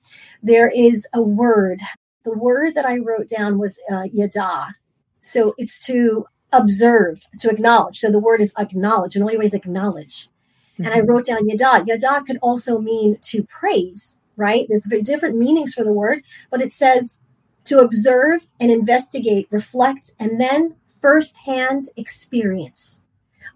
there 0.41 0.69
is 0.69 1.07
a 1.13 1.21
word. 1.21 1.81
The 2.23 2.37
word 2.37 2.75
that 2.75 2.85
I 2.85 2.97
wrote 2.97 3.27
down 3.27 3.57
was 3.57 3.79
uh, 3.91 4.03
yada. 4.11 4.75
So 5.19 5.53
it's 5.57 5.85
to 5.85 6.25
observe, 6.51 7.27
to 7.39 7.49
acknowledge. 7.49 7.99
So 7.99 8.11
the 8.11 8.19
word 8.19 8.41
is 8.41 8.53
acknowledge, 8.57 9.15
and 9.15 9.23
always 9.23 9.53
acknowledge. 9.53 10.27
Mm-hmm. 10.73 10.85
And 10.85 10.93
I 10.93 10.99
mm-hmm. 10.99 11.09
wrote 11.09 11.25
down 11.25 11.47
yada. 11.47 11.83
Yada 11.85 12.23
could 12.25 12.37
also 12.41 12.79
mean 12.79 13.17
to 13.21 13.43
praise, 13.43 14.17
right? 14.35 14.65
There's 14.67 14.87
different 15.03 15.37
meanings 15.37 15.73
for 15.73 15.83
the 15.83 15.93
word, 15.93 16.23
but 16.49 16.61
it 16.61 16.73
says 16.73 17.19
to 17.65 17.79
observe 17.79 18.47
and 18.59 18.71
investigate, 18.71 19.47
reflect, 19.51 20.15
and 20.19 20.39
then 20.41 20.75
firsthand 21.01 21.89
experience. 21.97 23.00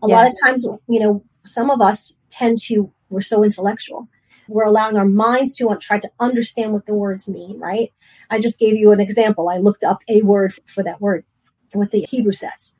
A 0.03 0.07
yes. 0.07 0.15
lot 0.15 0.27
of 0.27 0.33
times, 0.43 0.67
you 0.87 0.99
know, 0.99 1.23
some 1.43 1.69
of 1.69 1.81
us 1.81 2.15
tend 2.29 2.57
to, 2.63 2.91
we're 3.09 3.21
so 3.21 3.43
intellectual. 3.43 4.07
We're 4.47 4.65
allowing 4.65 4.97
our 4.97 5.05
minds 5.05 5.55
to 5.57 5.75
try 5.79 5.99
to 5.99 6.09
understand 6.19 6.73
what 6.73 6.85
the 6.85 6.93
words 6.93 7.27
mean, 7.27 7.59
right? 7.59 7.91
I 8.29 8.39
just 8.39 8.59
gave 8.59 8.75
you 8.75 8.91
an 8.91 8.99
example. 8.99 9.49
I 9.49 9.57
looked 9.57 9.83
up 9.83 9.99
a 10.07 10.21
word 10.21 10.53
for 10.67 10.83
that 10.83 11.01
word, 11.01 11.25
what 11.73 11.91
the 11.91 12.01
Hebrew 12.01 12.31
says. 12.31 12.75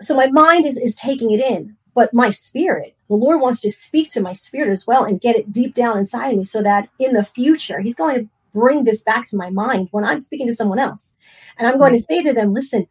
So 0.00 0.14
my 0.14 0.28
mind 0.28 0.66
is, 0.66 0.78
is 0.78 0.94
taking 0.94 1.30
it 1.30 1.40
in, 1.40 1.76
but 1.94 2.12
my 2.12 2.30
spirit, 2.30 2.94
the 3.08 3.14
Lord 3.14 3.40
wants 3.40 3.60
to 3.60 3.70
speak 3.70 4.10
to 4.10 4.20
my 4.20 4.32
spirit 4.32 4.70
as 4.70 4.86
well 4.86 5.04
and 5.04 5.20
get 5.20 5.36
it 5.36 5.52
deep 5.52 5.74
down 5.74 5.98
inside 5.98 6.30
of 6.30 6.38
me 6.38 6.44
so 6.44 6.62
that 6.62 6.88
in 6.98 7.12
the 7.12 7.24
future, 7.24 7.80
He's 7.80 7.96
going 7.96 8.18
to 8.18 8.28
bring 8.52 8.84
this 8.84 9.02
back 9.02 9.26
to 9.28 9.36
my 9.36 9.50
mind 9.50 9.88
when 9.90 10.04
I'm 10.04 10.18
speaking 10.18 10.46
to 10.46 10.52
someone 10.54 10.78
else. 10.78 11.12
And 11.58 11.68
I'm 11.68 11.78
going 11.78 11.92
to 11.92 12.00
say 12.00 12.22
to 12.22 12.32
them, 12.32 12.54
listen, 12.54 12.86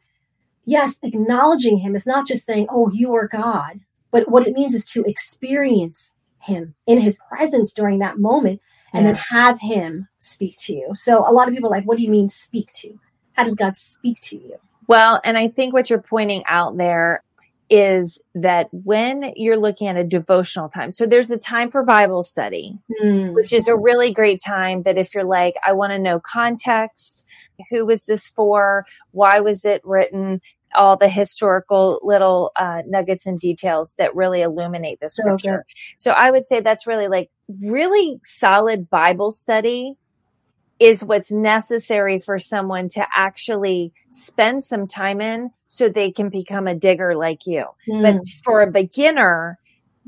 yes, 0.65 0.99
acknowledging 1.03 1.77
him 1.77 1.95
is 1.95 2.05
not 2.05 2.27
just 2.27 2.45
saying, 2.45 2.67
oh, 2.69 2.89
you 2.91 3.13
are 3.13 3.27
God, 3.27 3.81
but 4.11 4.29
what 4.29 4.47
it 4.47 4.53
means 4.53 4.73
is 4.73 4.85
to 4.85 5.03
experience 5.03 6.13
him 6.41 6.75
in 6.85 6.99
his 6.99 7.19
presence 7.29 7.73
during 7.73 7.99
that 7.99 8.19
moment 8.19 8.61
and 8.93 9.05
yeah. 9.05 9.11
then 9.11 9.21
have 9.29 9.59
him 9.59 10.07
speak 10.19 10.55
to 10.57 10.73
you. 10.73 10.91
So 10.93 11.27
a 11.27 11.31
lot 11.31 11.47
of 11.47 11.53
people 11.53 11.69
are 11.69 11.77
like, 11.77 11.85
what 11.85 11.97
do 11.97 12.03
you 12.03 12.11
mean 12.11 12.29
speak 12.29 12.71
to? 12.73 12.99
How 13.33 13.43
does 13.43 13.55
God 13.55 13.75
speak 13.75 14.21
to 14.21 14.37
you? 14.37 14.57
Well, 14.87 15.19
and 15.23 15.37
I 15.37 15.47
think 15.47 15.73
what 15.73 15.89
you're 15.89 16.01
pointing 16.01 16.43
out 16.45 16.77
there 16.77 17.23
is 17.69 18.21
that 18.35 18.67
when 18.71 19.33
you're 19.35 19.57
looking 19.57 19.87
at 19.87 19.97
a 19.97 20.03
devotional 20.03 20.69
time, 20.69 20.91
so 20.91 21.07
there's 21.07 21.31
a 21.31 21.37
time 21.37 21.71
for 21.71 21.83
Bible 21.83 22.21
study, 22.21 22.77
mm. 23.01 23.33
which 23.33 23.51
is 23.51 23.67
a 23.67 23.75
really 23.75 24.13
great 24.13 24.39
time 24.39 24.83
that 24.83 24.99
if 24.99 25.15
you're 25.15 25.23
like, 25.23 25.55
I 25.65 25.73
want 25.73 25.91
to 25.91 25.99
know 25.99 26.19
context, 26.19 27.25
who 27.71 27.85
was 27.85 28.05
this 28.05 28.29
for? 28.29 28.85
Why 29.11 29.39
was 29.39 29.65
it 29.65 29.81
written? 29.83 30.41
All 30.75 30.97
the 30.97 31.09
historical 31.09 31.99
little 32.03 32.51
uh, 32.55 32.83
nuggets 32.85 33.25
and 33.25 33.39
details 33.39 33.93
that 33.97 34.15
really 34.15 34.41
illuminate 34.41 34.99
the 34.99 35.09
scripture. 35.09 35.63
So, 35.95 36.11
so 36.11 36.15
I 36.17 36.31
would 36.31 36.47
say 36.47 36.59
that's 36.59 36.87
really 36.87 37.07
like 37.07 37.29
really 37.47 38.19
solid 38.23 38.89
Bible 38.89 39.31
study 39.31 39.97
is 40.79 41.03
what's 41.03 41.31
necessary 41.31 42.19
for 42.19 42.37
someone 42.37 42.89
to 42.89 43.07
actually 43.13 43.93
spend 44.09 44.63
some 44.63 44.87
time 44.87 45.21
in 45.21 45.51
so 45.67 45.87
they 45.87 46.11
can 46.11 46.29
become 46.29 46.67
a 46.67 46.75
digger 46.75 47.15
like 47.15 47.45
you. 47.45 47.65
Mm. 47.87 48.01
But 48.01 48.27
for 48.43 48.61
a 48.61 48.71
beginner, 48.71 49.57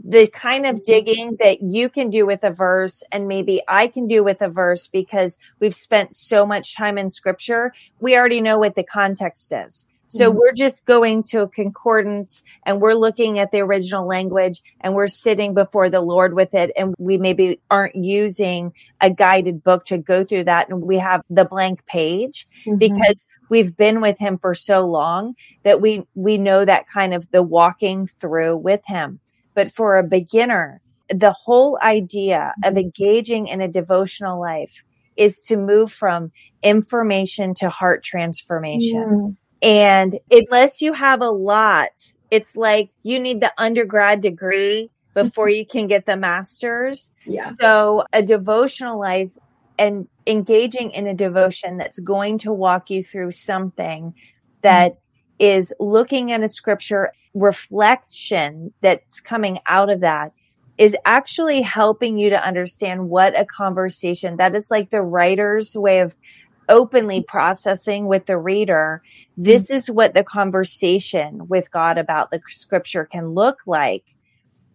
the 0.04 0.28
kind 0.28 0.66
of 0.66 0.84
digging 0.84 1.38
that 1.40 1.62
you 1.62 1.90
can 1.90 2.10
do 2.10 2.26
with 2.26 2.44
a 2.44 2.52
verse 2.52 3.02
and 3.12 3.28
maybe 3.28 3.62
I 3.68 3.88
can 3.88 4.08
do 4.08 4.24
with 4.24 4.42
a 4.42 4.50
verse 4.50 4.88
because 4.88 5.40
we've 5.60 5.74
spent 5.74 6.16
so 6.16 6.46
much 6.46 6.76
time 6.76 6.98
in 6.98 7.10
scripture, 7.10 7.74
we 8.00 8.16
already 8.16 8.42
know 8.42 8.60
what 8.60 8.76
the 8.76 8.84
context 8.84 9.52
is. 9.52 9.88
So 10.08 10.30
mm-hmm. 10.30 10.38
we're 10.38 10.54
just 10.54 10.86
going 10.86 11.24
to 11.30 11.42
a 11.42 11.50
concordance 11.50 12.44
and 12.64 12.82
we're 12.82 12.94
looking 12.94 13.40
at 13.40 13.52
the 13.52 13.60
original 13.60 14.08
language 14.08 14.62
and 14.80 14.94
we're 14.94 15.08
sitting 15.08 15.54
before 15.54 15.90
the 15.90 16.02
Lord 16.02 16.34
with 16.34 16.54
it. 16.54 16.72
And 16.78 16.96
we 16.98 17.18
maybe 17.18 17.60
aren't 17.70 17.96
using 17.96 18.74
a 19.02 19.10
guided 19.10 19.64
book 19.64 19.86
to 19.86 19.98
go 19.98 20.24
through 20.24 20.46
that. 20.46 20.70
And 20.70 20.82
we 20.82 20.98
have 20.98 21.22
the 21.30 21.46
blank 21.46 21.86
page 21.86 22.48
mm-hmm. 22.66 22.78
because 22.78 23.28
we've 23.50 23.76
been 23.76 24.02
with 24.02 24.18
him 24.20 24.38
for 24.38 24.54
so 24.54 24.86
long 24.86 25.36
that 25.64 25.82
we, 25.82 26.06
we 26.16 26.38
know 26.38 26.64
that 26.64 26.88
kind 26.88 27.14
of 27.14 27.30
the 27.32 27.44
walking 27.44 28.08
through 28.08 28.58
with 28.58 28.82
him. 28.86 29.20
But 29.54 29.72
for 29.72 29.98
a 29.98 30.04
beginner, 30.04 30.82
the 31.10 31.32
whole 31.32 31.78
idea 31.82 32.54
of 32.64 32.74
mm-hmm. 32.74 32.80
engaging 32.80 33.48
in 33.48 33.62
a 33.62 33.68
devotional 33.68 34.40
life 34.40 34.84
is 35.18 35.42
to 35.48 35.58
move 35.58 35.92
from 35.92 36.32
information 36.62 37.54
to 37.56 37.70
heart 37.70 38.04
transformation. 38.04 39.38
And 39.62 40.20
unless 40.30 40.82
you 40.82 40.94
have 40.94 41.22
a 41.22 41.30
lot, 41.30 42.14
it's 42.30 42.56
like 42.56 42.90
you 43.04 43.20
need 43.20 43.42
the 43.42 43.54
undergrad 43.58 44.22
degree 44.22 44.92
before 45.14 45.50
you 45.50 45.66
can 45.66 45.88
get 45.88 46.06
the 46.06 46.18
master's. 46.18 47.12
Yeah. 47.26 47.50
So 47.60 48.04
a 48.14 48.22
devotional 48.22 49.00
life 49.00 49.38
and 49.80 50.08
engaging 50.26 50.92
in 50.92 51.08
a 51.08 51.14
devotion 51.14 51.78
that's 51.78 52.00
going 52.00 52.38
to 52.40 52.54
walk 52.54 52.90
you 52.90 53.02
through 53.02 53.32
something 53.32 54.14
that 54.62 55.00
is 55.40 55.74
looking 55.80 56.32
at 56.32 56.44
a 56.44 56.48
scripture 56.48 57.12
reflection 57.34 58.74
that's 58.82 59.22
coming 59.22 59.60
out 59.68 59.90
of 59.90 60.02
that 60.02 60.34
is 60.78 60.96
actually 61.06 61.62
helping 61.62 62.20
you 62.20 62.30
to 62.30 62.48
understand 62.48 63.10
what 63.10 63.40
a 63.40 63.46
conversation 63.46 64.38
that 64.38 64.56
is 64.56 64.70
like 64.70 64.90
the 64.90 65.02
writer's 65.02 65.76
way 65.76 66.00
of 66.00 66.16
openly 66.70 67.22
processing 67.22 68.08
with 68.08 68.26
the 68.26 68.38
reader, 68.38 69.02
this 69.36 69.68
mm-hmm. 69.68 69.78
is 69.78 69.92
what 69.92 70.14
the 70.14 70.24
conversation 70.24 71.48
with 71.48 71.72
God 71.72 71.98
about 71.98 72.32
the 72.32 72.42
scripture 72.48 73.06
can 73.06 73.30
look 73.30 73.60
like. 73.66 74.16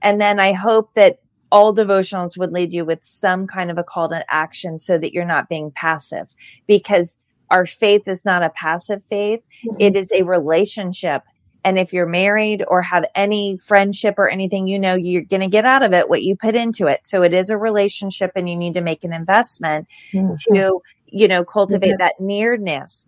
And 0.00 0.20
then 0.20 0.40
I 0.40 0.52
hope 0.52 0.94
that 0.94 1.20
all 1.50 1.74
devotionals 1.74 2.36
would 2.38 2.52
lead 2.52 2.72
you 2.72 2.84
with 2.84 3.04
some 3.04 3.46
kind 3.46 3.70
of 3.70 3.78
a 3.78 3.84
call 3.84 4.08
to 4.08 4.24
action 4.28 4.78
so 4.78 4.96
that 4.96 5.12
you're 5.12 5.24
not 5.24 5.50
being 5.50 5.70
passive 5.70 6.34
because 6.66 7.18
our 7.50 7.66
faith 7.66 8.08
is 8.08 8.24
not 8.24 8.42
a 8.42 8.50
passive 8.50 9.04
faith. 9.04 9.40
Mm-hmm. 9.64 9.76
It 9.78 9.96
is 9.96 10.10
a 10.10 10.22
relationship. 10.22 11.22
And 11.64 11.78
if 11.78 11.92
you're 11.92 12.06
married 12.06 12.64
or 12.66 12.82
have 12.82 13.04
any 13.14 13.58
friendship 13.58 14.14
or 14.18 14.28
anything, 14.28 14.66
you 14.66 14.78
know, 14.78 14.94
you're 14.94 15.22
going 15.22 15.42
to 15.42 15.48
get 15.48 15.66
out 15.66 15.84
of 15.84 15.92
it 15.92 16.08
what 16.08 16.22
you 16.22 16.34
put 16.34 16.56
into 16.56 16.86
it. 16.86 17.06
So 17.06 17.22
it 17.22 17.34
is 17.34 17.50
a 17.50 17.58
relationship 17.58 18.32
and 18.34 18.48
you 18.48 18.56
need 18.56 18.74
to 18.74 18.80
make 18.80 19.04
an 19.04 19.12
investment 19.12 19.86
mm-hmm. 20.12 20.32
to 20.54 20.80
you 21.12 21.28
know, 21.28 21.44
cultivate 21.44 21.90
mm-hmm. 21.90 21.98
that 21.98 22.20
nearness. 22.20 23.04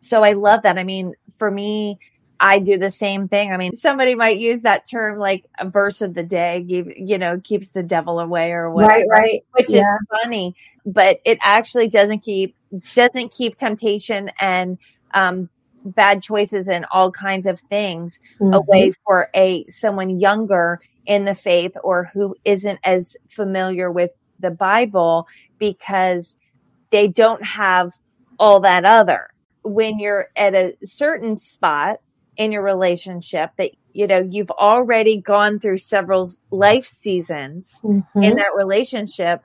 So 0.00 0.22
I 0.22 0.34
love 0.34 0.62
that. 0.62 0.78
I 0.78 0.84
mean, 0.84 1.14
for 1.36 1.50
me, 1.50 1.98
I 2.38 2.58
do 2.58 2.76
the 2.76 2.90
same 2.90 3.28
thing. 3.28 3.52
I 3.52 3.56
mean, 3.56 3.72
somebody 3.72 4.14
might 4.14 4.38
use 4.38 4.62
that 4.62 4.88
term 4.88 5.18
like 5.18 5.46
a 5.58 5.68
verse 5.68 6.02
of 6.02 6.14
the 6.14 6.22
day, 6.22 6.62
give, 6.62 6.92
you 6.96 7.18
know, 7.18 7.40
keeps 7.42 7.70
the 7.70 7.82
devil 7.82 8.20
away 8.20 8.52
or 8.52 8.70
whatever, 8.70 8.92
right, 8.92 9.06
right. 9.10 9.40
which 9.52 9.70
yeah. 9.70 9.80
is 9.80 10.22
funny, 10.22 10.54
but 10.84 11.20
it 11.24 11.38
actually 11.42 11.88
doesn't 11.88 12.20
keep, 12.20 12.54
doesn't 12.94 13.32
keep 13.32 13.56
temptation 13.56 14.30
and, 14.38 14.78
um, 15.14 15.48
bad 15.82 16.20
choices 16.20 16.68
and 16.68 16.84
all 16.90 17.10
kinds 17.10 17.46
of 17.46 17.60
things 17.60 18.20
mm-hmm. 18.40 18.52
away 18.54 18.90
for 19.04 19.30
a 19.34 19.64
someone 19.68 20.18
younger 20.18 20.80
in 21.06 21.24
the 21.24 21.34
faith 21.34 21.76
or 21.84 22.10
who 22.12 22.34
isn't 22.44 22.80
as 22.84 23.16
familiar 23.28 23.90
with 23.90 24.10
the 24.40 24.50
Bible 24.50 25.28
because 25.58 26.36
they 26.90 27.08
don't 27.08 27.44
have 27.44 27.92
all 28.38 28.60
that 28.60 28.84
other. 28.84 29.28
When 29.62 29.98
you're 29.98 30.28
at 30.36 30.54
a 30.54 30.76
certain 30.82 31.36
spot 31.36 32.00
in 32.36 32.52
your 32.52 32.62
relationship 32.62 33.50
that 33.56 33.72
you 33.92 34.06
know 34.06 34.28
you've 34.30 34.50
already 34.50 35.20
gone 35.20 35.58
through 35.58 35.78
several 35.78 36.30
life 36.50 36.84
seasons 36.84 37.80
mm-hmm. 37.82 38.22
in 38.22 38.36
that 38.36 38.54
relationship, 38.54 39.42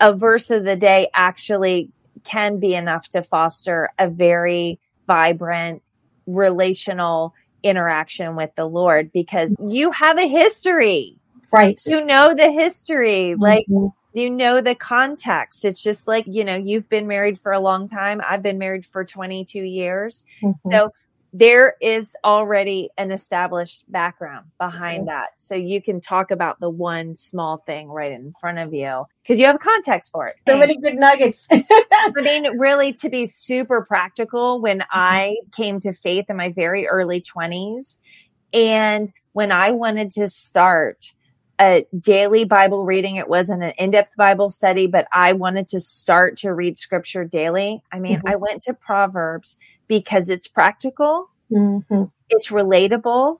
a 0.00 0.14
verse 0.14 0.50
of 0.50 0.64
the 0.64 0.76
day 0.76 1.08
actually 1.12 1.90
can 2.24 2.58
be 2.58 2.74
enough 2.74 3.08
to 3.10 3.22
foster 3.22 3.90
a 3.98 4.08
very 4.08 4.78
vibrant 5.06 5.82
relational 6.26 7.34
interaction 7.62 8.36
with 8.36 8.54
the 8.54 8.66
Lord 8.66 9.12
because 9.12 9.56
you 9.60 9.90
have 9.90 10.18
a 10.18 10.28
history. 10.28 11.16
Right. 11.52 11.80
You 11.86 12.04
know 12.04 12.34
the 12.34 12.50
history. 12.50 13.34
Mm-hmm. 13.34 13.42
Like 13.42 13.66
you 14.12 14.30
know 14.30 14.60
the 14.60 14.74
context. 14.74 15.64
It's 15.64 15.82
just 15.82 16.06
like, 16.06 16.24
you 16.26 16.44
know, 16.44 16.56
you've 16.56 16.88
been 16.88 17.06
married 17.06 17.38
for 17.38 17.52
a 17.52 17.60
long 17.60 17.88
time. 17.88 18.20
I've 18.26 18.42
been 18.42 18.58
married 18.58 18.86
for 18.86 19.04
22 19.04 19.60
years. 19.60 20.24
Mm-hmm. 20.42 20.70
So 20.70 20.92
there 21.32 21.76
is 21.80 22.14
already 22.24 22.90
an 22.98 23.10
established 23.10 23.90
background 23.90 24.46
behind 24.58 25.08
that. 25.08 25.30
So 25.38 25.54
you 25.54 25.80
can 25.80 26.00
talk 26.00 26.30
about 26.30 26.60
the 26.60 26.68
one 26.68 27.16
small 27.16 27.56
thing 27.56 27.88
right 27.88 28.12
in 28.12 28.32
front 28.38 28.58
of 28.58 28.74
you 28.74 29.06
because 29.22 29.40
you 29.40 29.46
have 29.46 29.58
context 29.58 30.12
for 30.12 30.28
it. 30.28 30.36
So 30.46 30.58
many 30.58 30.76
good 30.76 30.96
nuggets. 30.96 31.48
I 31.52 32.12
mean, 32.14 32.58
really 32.58 32.92
to 32.94 33.08
be 33.08 33.24
super 33.24 33.82
practical, 33.82 34.60
when 34.60 34.80
mm-hmm. 34.80 34.88
I 34.90 35.36
came 35.56 35.80
to 35.80 35.94
faith 35.94 36.26
in 36.28 36.36
my 36.36 36.50
very 36.50 36.86
early 36.86 37.22
20s 37.22 37.96
and 38.52 39.10
when 39.32 39.52
I 39.52 39.70
wanted 39.70 40.10
to 40.12 40.28
start 40.28 41.14
a 41.62 41.86
daily 41.98 42.44
Bible 42.44 42.84
reading. 42.84 43.16
It 43.16 43.28
wasn't 43.28 43.62
an 43.62 43.72
in-depth 43.78 44.16
Bible 44.16 44.50
study, 44.50 44.86
but 44.86 45.06
I 45.12 45.32
wanted 45.32 45.68
to 45.68 45.80
start 45.80 46.36
to 46.38 46.52
read 46.52 46.76
scripture 46.76 47.24
daily. 47.24 47.82
I 47.92 48.00
mean, 48.00 48.18
mm-hmm. 48.18 48.28
I 48.28 48.36
went 48.36 48.62
to 48.62 48.74
Proverbs 48.74 49.56
because 49.86 50.28
it's 50.28 50.48
practical, 50.48 51.30
mm-hmm. 51.50 52.04
it's 52.28 52.50
relatable, 52.50 53.38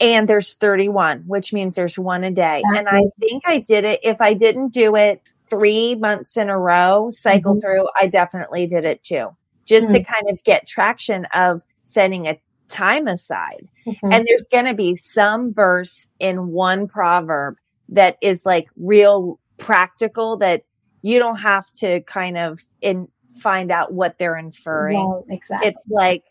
and 0.00 0.28
there's 0.28 0.54
31, 0.54 1.24
which 1.26 1.52
means 1.52 1.74
there's 1.74 1.98
one 1.98 2.24
a 2.24 2.30
day. 2.30 2.62
Exactly. 2.64 2.78
And 2.78 2.88
I 2.88 3.02
think 3.18 3.42
I 3.46 3.58
did 3.60 3.84
it. 3.84 4.00
If 4.02 4.20
I 4.20 4.34
didn't 4.34 4.72
do 4.72 4.94
it 4.96 5.22
three 5.48 5.94
months 5.94 6.36
in 6.36 6.50
a 6.50 6.58
row, 6.58 7.10
cycle 7.10 7.54
mm-hmm. 7.54 7.60
through, 7.60 7.88
I 7.98 8.06
definitely 8.08 8.66
did 8.66 8.84
it 8.84 9.02
too, 9.02 9.36
just 9.64 9.90
to 9.90 10.00
mm. 10.00 10.06
kind 10.06 10.28
of 10.30 10.44
get 10.44 10.66
traction 10.66 11.26
of 11.32 11.64
setting 11.84 12.26
a 12.26 12.38
time 12.68 13.06
aside. 13.06 13.68
Mm-hmm. 13.86 14.12
And 14.12 14.26
there's 14.26 14.46
going 14.50 14.66
to 14.66 14.74
be 14.74 14.94
some 14.94 15.52
verse 15.52 16.06
in 16.18 16.48
one 16.48 16.88
proverb 16.88 17.56
that 17.90 18.18
is 18.20 18.44
like 18.44 18.68
real 18.76 19.38
practical 19.56 20.36
that 20.38 20.64
you 21.02 21.18
don't 21.18 21.38
have 21.38 21.70
to 21.72 22.00
kind 22.02 22.36
of 22.36 22.60
in 22.80 23.08
find 23.40 23.70
out 23.70 23.92
what 23.92 24.18
they're 24.18 24.36
inferring. 24.36 24.98
No, 24.98 25.24
exactly. 25.28 25.68
It's 25.68 25.86
like 25.88 26.24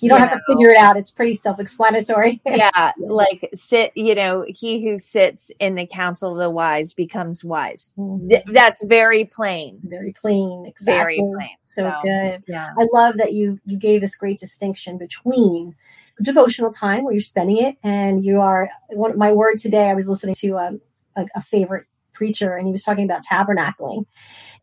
you 0.00 0.08
don't 0.08 0.20
you 0.20 0.26
have 0.26 0.36
know, 0.36 0.36
to 0.36 0.54
figure 0.54 0.70
it 0.70 0.76
out. 0.76 0.96
It's 0.96 1.10
pretty 1.10 1.34
self-explanatory. 1.34 2.40
yeah, 2.46 2.92
like 2.98 3.48
sit, 3.54 3.92
you 3.94 4.14
know, 4.14 4.44
he 4.46 4.84
who 4.84 4.98
sits 4.98 5.50
in 5.58 5.74
the 5.74 5.86
council 5.86 6.32
of 6.32 6.38
the 6.38 6.50
wise 6.50 6.92
becomes 6.92 7.44
wise. 7.44 7.92
Mm-hmm. 7.96 8.28
Th- 8.28 8.42
that's 8.52 8.84
very 8.84 9.24
plain. 9.24 9.80
Very 9.84 10.12
plain. 10.12 10.64
Exactly. 10.66 11.16
Very 11.16 11.32
plain. 11.34 11.56
So, 11.64 11.90
so, 11.90 12.00
good. 12.02 12.44
Yeah. 12.46 12.74
I 12.78 12.86
love 12.92 13.16
that 13.18 13.32
you 13.32 13.58
you 13.64 13.78
gave 13.78 14.00
this 14.00 14.16
great 14.16 14.38
distinction 14.38 14.98
between 14.98 15.74
devotional 16.22 16.72
time 16.72 17.04
where 17.04 17.12
you're 17.12 17.20
spending 17.20 17.58
it 17.58 17.76
and 17.82 18.24
you 18.24 18.40
are 18.40 18.68
one 18.88 19.16
my 19.18 19.32
word 19.32 19.58
today 19.58 19.90
I 19.90 19.94
was 19.94 20.08
listening 20.08 20.34
to 20.36 20.58
um, 20.58 20.80
a, 21.14 21.26
a 21.34 21.42
favorite 21.42 21.86
preacher 22.14 22.56
and 22.56 22.66
he 22.66 22.72
was 22.72 22.82
talking 22.82 23.04
about 23.04 23.22
tabernacling 23.22 24.06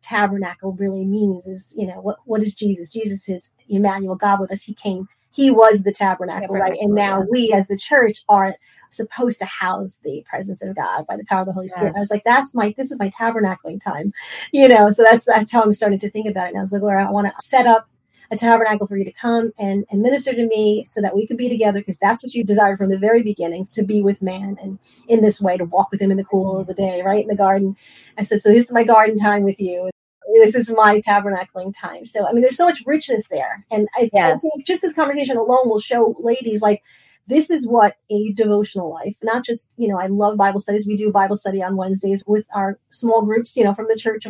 tabernacle 0.01 0.73
really 0.73 1.05
means 1.05 1.45
is 1.45 1.73
you 1.77 1.85
know 1.85 2.01
what 2.01 2.17
what 2.25 2.41
is 2.41 2.55
jesus 2.55 2.91
jesus 2.91 3.29
is 3.29 3.51
emmanuel 3.69 4.15
god 4.15 4.39
with 4.39 4.51
us 4.51 4.63
he 4.63 4.73
came 4.73 5.07
he 5.33 5.51
was 5.51 5.81
the 5.83 5.91
tabernacle, 5.91 6.47
tabernacle 6.47 6.55
right? 6.55 6.79
And 6.79 6.93
now 6.93 7.19
yeah. 7.19 7.25
we 7.29 7.53
as 7.53 7.67
the 7.67 7.77
church 7.77 8.23
are 8.29 8.55
supposed 8.91 9.39
to 9.39 9.45
house 9.45 9.99
the 10.03 10.23
presence 10.29 10.63
of 10.63 10.75
God 10.75 11.05
by 11.07 11.17
the 11.17 11.25
power 11.25 11.41
of 11.41 11.47
the 11.47 11.53
Holy 11.53 11.65
yes. 11.65 11.75
Spirit. 11.75 11.95
I 11.97 11.99
was 11.99 12.11
like, 12.11 12.23
that's 12.23 12.53
my, 12.53 12.73
this 12.77 12.91
is 12.91 12.99
my 12.99 13.09
tabernacling 13.09 13.83
time, 13.83 14.13
you 14.53 14.67
know? 14.67 14.91
So 14.91 15.03
that's, 15.03 15.25
that's 15.25 15.51
how 15.51 15.63
I'm 15.63 15.71
starting 15.71 15.99
to 15.99 16.09
think 16.09 16.29
about 16.29 16.45
it. 16.45 16.49
And 16.49 16.59
I 16.59 16.61
was 16.61 16.71
like, 16.71 16.83
Lord, 16.83 16.99
I 16.99 17.09
want 17.09 17.27
to 17.27 17.33
set 17.39 17.65
up 17.65 17.89
a 18.31 18.37
tabernacle 18.37 18.87
for 18.87 18.95
you 18.95 19.05
to 19.05 19.11
come 19.11 19.51
and, 19.59 19.85
and 19.91 20.01
minister 20.01 20.33
to 20.33 20.45
me 20.45 20.83
so 20.85 21.01
that 21.01 21.15
we 21.15 21.27
could 21.27 21.37
be 21.37 21.49
together 21.49 21.79
because 21.79 21.97
that's 21.97 22.23
what 22.23 22.33
you 22.33 22.43
desired 22.43 22.77
from 22.77 22.89
the 22.89 22.97
very 22.97 23.21
beginning 23.21 23.67
to 23.73 23.83
be 23.83 24.01
with 24.01 24.21
man 24.21 24.57
and 24.61 24.79
in 25.07 25.21
this 25.21 25.41
way 25.41 25.57
to 25.57 25.65
walk 25.65 25.91
with 25.91 26.01
him 26.01 26.11
in 26.11 26.17
the 26.17 26.23
cool 26.23 26.59
of 26.59 26.67
the 26.67 26.73
day, 26.73 27.01
right? 27.03 27.23
In 27.23 27.27
the 27.27 27.35
garden. 27.35 27.75
I 28.17 28.21
said, 28.21 28.41
so 28.41 28.49
this 28.49 28.65
is 28.65 28.73
my 28.73 28.83
garden 28.83 29.17
time 29.17 29.43
with 29.43 29.59
you 29.59 29.89
this 30.33 30.55
is 30.55 30.71
my 30.71 30.99
tabernacling 30.99 31.73
time. 31.79 32.05
So, 32.05 32.27
I 32.27 32.33
mean, 32.33 32.41
there's 32.41 32.57
so 32.57 32.65
much 32.65 32.81
richness 32.85 33.27
there. 33.29 33.65
And 33.71 33.87
I, 33.95 34.09
yes. 34.13 34.45
I 34.45 34.49
think 34.49 34.65
just 34.65 34.81
this 34.81 34.93
conversation 34.93 35.37
alone 35.37 35.69
will 35.69 35.79
show 35.79 36.15
ladies 36.19 36.61
like, 36.61 36.81
this 37.27 37.49
is 37.49 37.67
what 37.67 37.95
a 38.11 38.33
devotional 38.33 38.91
life, 38.91 39.15
not 39.23 39.45
just, 39.45 39.69
you 39.77 39.87
know, 39.87 39.97
I 39.97 40.07
love 40.07 40.37
Bible 40.37 40.59
studies. 40.59 40.85
We 40.85 40.97
do 40.97 41.11
Bible 41.11 41.37
study 41.37 41.63
on 41.63 41.77
Wednesdays 41.77 42.23
with 42.27 42.45
our 42.53 42.77
small 42.89 43.21
groups, 43.21 43.55
you 43.55 43.63
know, 43.63 43.73
from 43.73 43.87
the 43.87 43.95
church. 43.95 44.25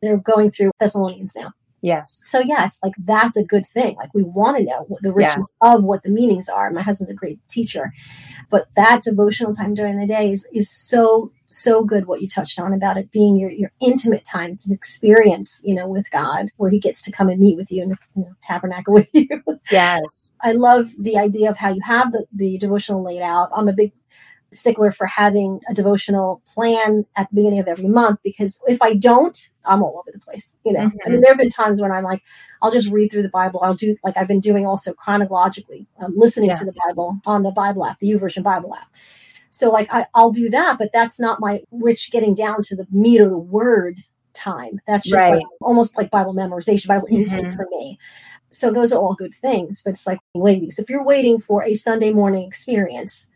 They're 0.00 0.16
going 0.16 0.50
through 0.50 0.70
Thessalonians 0.80 1.34
now. 1.36 1.52
Yes. 1.80 2.22
So 2.26 2.40
yes, 2.40 2.80
like 2.82 2.94
that's 2.98 3.36
a 3.36 3.44
good 3.44 3.66
thing. 3.66 3.96
Like 3.96 4.12
we 4.14 4.22
want 4.22 4.58
to 4.58 4.64
know 4.64 4.84
what 4.88 5.02
the 5.02 5.12
richness 5.12 5.52
yes. 5.62 5.74
of 5.74 5.84
what 5.84 6.02
the 6.02 6.10
meanings 6.10 6.48
are. 6.48 6.70
My 6.70 6.82
husband's 6.82 7.10
a 7.10 7.14
great 7.14 7.38
teacher, 7.48 7.92
but 8.50 8.66
that 8.74 9.02
devotional 9.02 9.54
time 9.54 9.74
during 9.74 9.96
the 9.98 10.06
day 10.06 10.32
is, 10.32 10.46
is 10.52 10.70
so 10.70 11.32
so 11.50 11.82
good 11.82 12.06
what 12.06 12.20
you 12.20 12.28
touched 12.28 12.60
on 12.60 12.72
about 12.72 12.96
it 12.96 13.10
being 13.10 13.36
your, 13.36 13.50
your 13.50 13.72
intimate 13.80 14.24
time. 14.24 14.52
It's 14.52 14.66
an 14.66 14.74
experience, 14.74 15.60
you 15.64 15.74
know, 15.74 15.88
with 15.88 16.10
God 16.10 16.46
where 16.56 16.70
he 16.70 16.78
gets 16.78 17.00
to 17.02 17.12
come 17.12 17.28
and 17.28 17.40
meet 17.40 17.56
with 17.56 17.70
you 17.72 17.82
and 17.82 17.98
you 18.14 18.24
know, 18.24 18.34
tabernacle 18.42 18.94
with 18.94 19.08
you. 19.12 19.28
Yes. 19.70 20.30
I 20.42 20.52
love 20.52 20.90
the 20.98 21.16
idea 21.16 21.50
of 21.50 21.56
how 21.56 21.70
you 21.72 21.80
have 21.84 22.12
the, 22.12 22.26
the 22.34 22.58
devotional 22.58 23.02
laid 23.02 23.22
out. 23.22 23.50
I'm 23.54 23.68
a 23.68 23.72
big 23.72 23.92
stickler 24.52 24.90
for 24.90 25.06
having 25.06 25.60
a 25.68 25.74
devotional 25.74 26.42
plan 26.46 27.04
at 27.16 27.28
the 27.30 27.36
beginning 27.36 27.58
of 27.58 27.68
every 27.68 27.88
month 27.88 28.18
because 28.22 28.60
if 28.66 28.80
I 28.80 28.94
don't, 28.94 29.48
I'm 29.64 29.82
all 29.82 29.98
over 29.98 30.10
the 30.12 30.18
place. 30.18 30.54
You 30.64 30.72
know, 30.72 30.86
mm-hmm. 30.86 30.98
I 31.04 31.10
mean, 31.10 31.20
there 31.20 31.30
have 31.30 31.38
been 31.38 31.50
times 31.50 31.80
when 31.80 31.92
I'm 31.92 32.04
like, 32.04 32.22
I'll 32.62 32.70
just 32.70 32.88
read 32.88 33.12
through 33.12 33.22
the 33.22 33.28
Bible. 33.28 33.60
I'll 33.62 33.74
do 33.74 33.96
like 34.02 34.16
I've 34.16 34.28
been 34.28 34.40
doing 34.40 34.66
also 34.66 34.92
chronologically, 34.94 35.86
um, 36.00 36.14
listening 36.16 36.50
yeah. 36.50 36.54
to 36.54 36.64
the 36.64 36.74
Bible 36.86 37.20
on 37.26 37.42
the 37.42 37.50
Bible 37.50 37.84
app, 37.84 37.98
the 37.98 38.10
YouVersion 38.10 38.42
Bible 38.42 38.74
app. 38.74 38.88
So 39.50 39.70
like 39.70 39.92
I, 39.92 40.06
will 40.14 40.32
do 40.32 40.48
that, 40.50 40.78
but 40.78 40.90
that's 40.92 41.20
not 41.20 41.40
my 41.40 41.62
rich 41.70 42.10
getting 42.10 42.34
down 42.34 42.62
to 42.62 42.76
the 42.76 42.86
meat 42.90 43.20
of 43.20 43.30
the 43.30 43.38
word 43.38 43.98
time. 44.32 44.80
That's 44.86 45.08
just 45.08 45.20
right. 45.20 45.36
like, 45.36 45.46
almost 45.60 45.96
like 45.96 46.10
Bible 46.10 46.34
memorization, 46.34 46.86
Bible 46.86 47.08
intake 47.10 47.44
mm-hmm. 47.44 47.56
for 47.56 47.66
me. 47.70 47.98
So 48.50 48.72
those 48.72 48.92
are 48.92 49.00
all 49.00 49.14
good 49.14 49.34
things, 49.34 49.82
but 49.82 49.94
it's 49.94 50.06
like 50.06 50.20
ladies, 50.34 50.78
if 50.78 50.88
you're 50.88 51.04
waiting 51.04 51.38
for 51.38 51.64
a 51.64 51.74
Sunday 51.74 52.12
morning 52.12 52.46
experience, 52.46 53.26